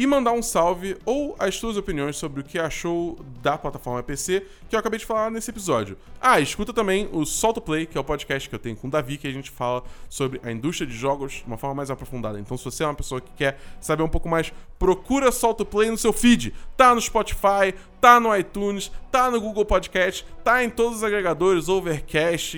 e 0.00 0.06
mandar 0.06 0.32
um 0.32 0.42
salve 0.42 0.96
ou 1.04 1.36
as 1.38 1.56
suas 1.56 1.76
opiniões 1.76 2.16
sobre 2.16 2.40
o 2.40 2.42
que 2.42 2.58
achou 2.58 3.18
da 3.42 3.58
plataforma 3.58 4.02
PC 4.02 4.46
que 4.66 4.74
eu 4.74 4.80
acabei 4.80 4.98
de 4.98 5.04
falar 5.04 5.30
nesse 5.30 5.50
episódio. 5.50 5.94
Ah, 6.18 6.40
escuta 6.40 6.72
também 6.72 7.06
o 7.12 7.26
Solto 7.26 7.60
Play, 7.60 7.84
que 7.84 7.98
é 7.98 8.00
o 8.00 8.04
podcast 8.04 8.48
que 8.48 8.54
eu 8.54 8.58
tenho 8.58 8.76
com 8.76 8.88
o 8.88 8.90
Davi, 8.90 9.18
que 9.18 9.28
a 9.28 9.30
gente 9.30 9.50
fala 9.50 9.82
sobre 10.08 10.40
a 10.42 10.50
indústria 10.50 10.86
de 10.86 10.96
jogos 10.96 11.32
de 11.32 11.44
uma 11.46 11.58
forma 11.58 11.74
mais 11.74 11.90
aprofundada. 11.90 12.40
Então, 12.40 12.56
se 12.56 12.64
você 12.64 12.82
é 12.82 12.86
uma 12.86 12.94
pessoa 12.94 13.20
que 13.20 13.30
quer 13.32 13.60
saber 13.78 14.02
um 14.02 14.08
pouco 14.08 14.26
mais, 14.26 14.50
procura 14.78 15.30
Solto 15.30 15.66
Play 15.66 15.90
no 15.90 15.98
seu 15.98 16.14
feed. 16.14 16.54
Tá 16.78 16.94
no 16.94 17.00
Spotify, 17.02 17.74
tá 18.00 18.18
no 18.18 18.34
iTunes, 18.34 18.90
tá 19.12 19.30
no 19.30 19.38
Google 19.38 19.66
Podcast, 19.66 20.26
tá 20.42 20.64
em 20.64 20.70
todos 20.70 20.96
os 20.96 21.04
agregadores, 21.04 21.68
Overcast, 21.68 22.56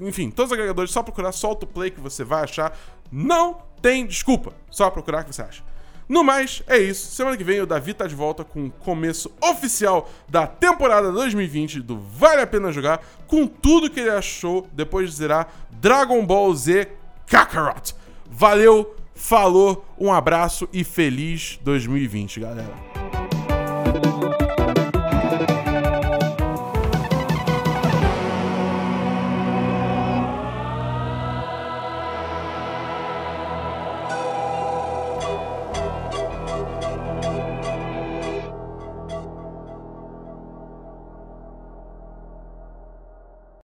enfim, 0.00 0.30
todos 0.30 0.50
os 0.50 0.54
agregadores, 0.54 0.90
só 0.90 1.02
procurar 1.02 1.32
Solto 1.32 1.66
Play 1.66 1.90
que 1.90 2.00
você 2.00 2.24
vai 2.24 2.44
achar. 2.44 2.74
Não 3.12 3.58
tem 3.82 4.06
desculpa, 4.06 4.54
só 4.70 4.88
procurar 4.88 5.24
que 5.24 5.34
você 5.34 5.42
acha. 5.42 5.69
No 6.10 6.24
mais, 6.24 6.60
é 6.66 6.76
isso. 6.76 7.14
Semana 7.14 7.36
que 7.36 7.44
vem 7.44 7.60
o 7.60 7.66
Davi 7.66 7.94
tá 7.94 8.04
de 8.04 8.16
volta 8.16 8.42
com 8.42 8.66
o 8.66 8.70
começo 8.70 9.30
oficial 9.40 10.10
da 10.28 10.44
temporada 10.44 11.12
2020 11.12 11.80
do 11.82 12.00
Vale 12.00 12.42
a 12.42 12.46
Pena 12.48 12.72
Jogar, 12.72 13.00
com 13.28 13.46
tudo 13.46 13.88
que 13.88 14.00
ele 14.00 14.10
achou 14.10 14.66
depois 14.72 15.08
de 15.08 15.14
zerar 15.14 15.46
Dragon 15.70 16.26
Ball 16.26 16.52
Z 16.52 16.88
Kakarot. 17.28 17.94
Valeu, 18.28 18.96
falou, 19.14 19.86
um 19.96 20.12
abraço 20.12 20.68
e 20.72 20.82
feliz 20.82 21.60
2020, 21.62 22.40
galera. 22.40 23.09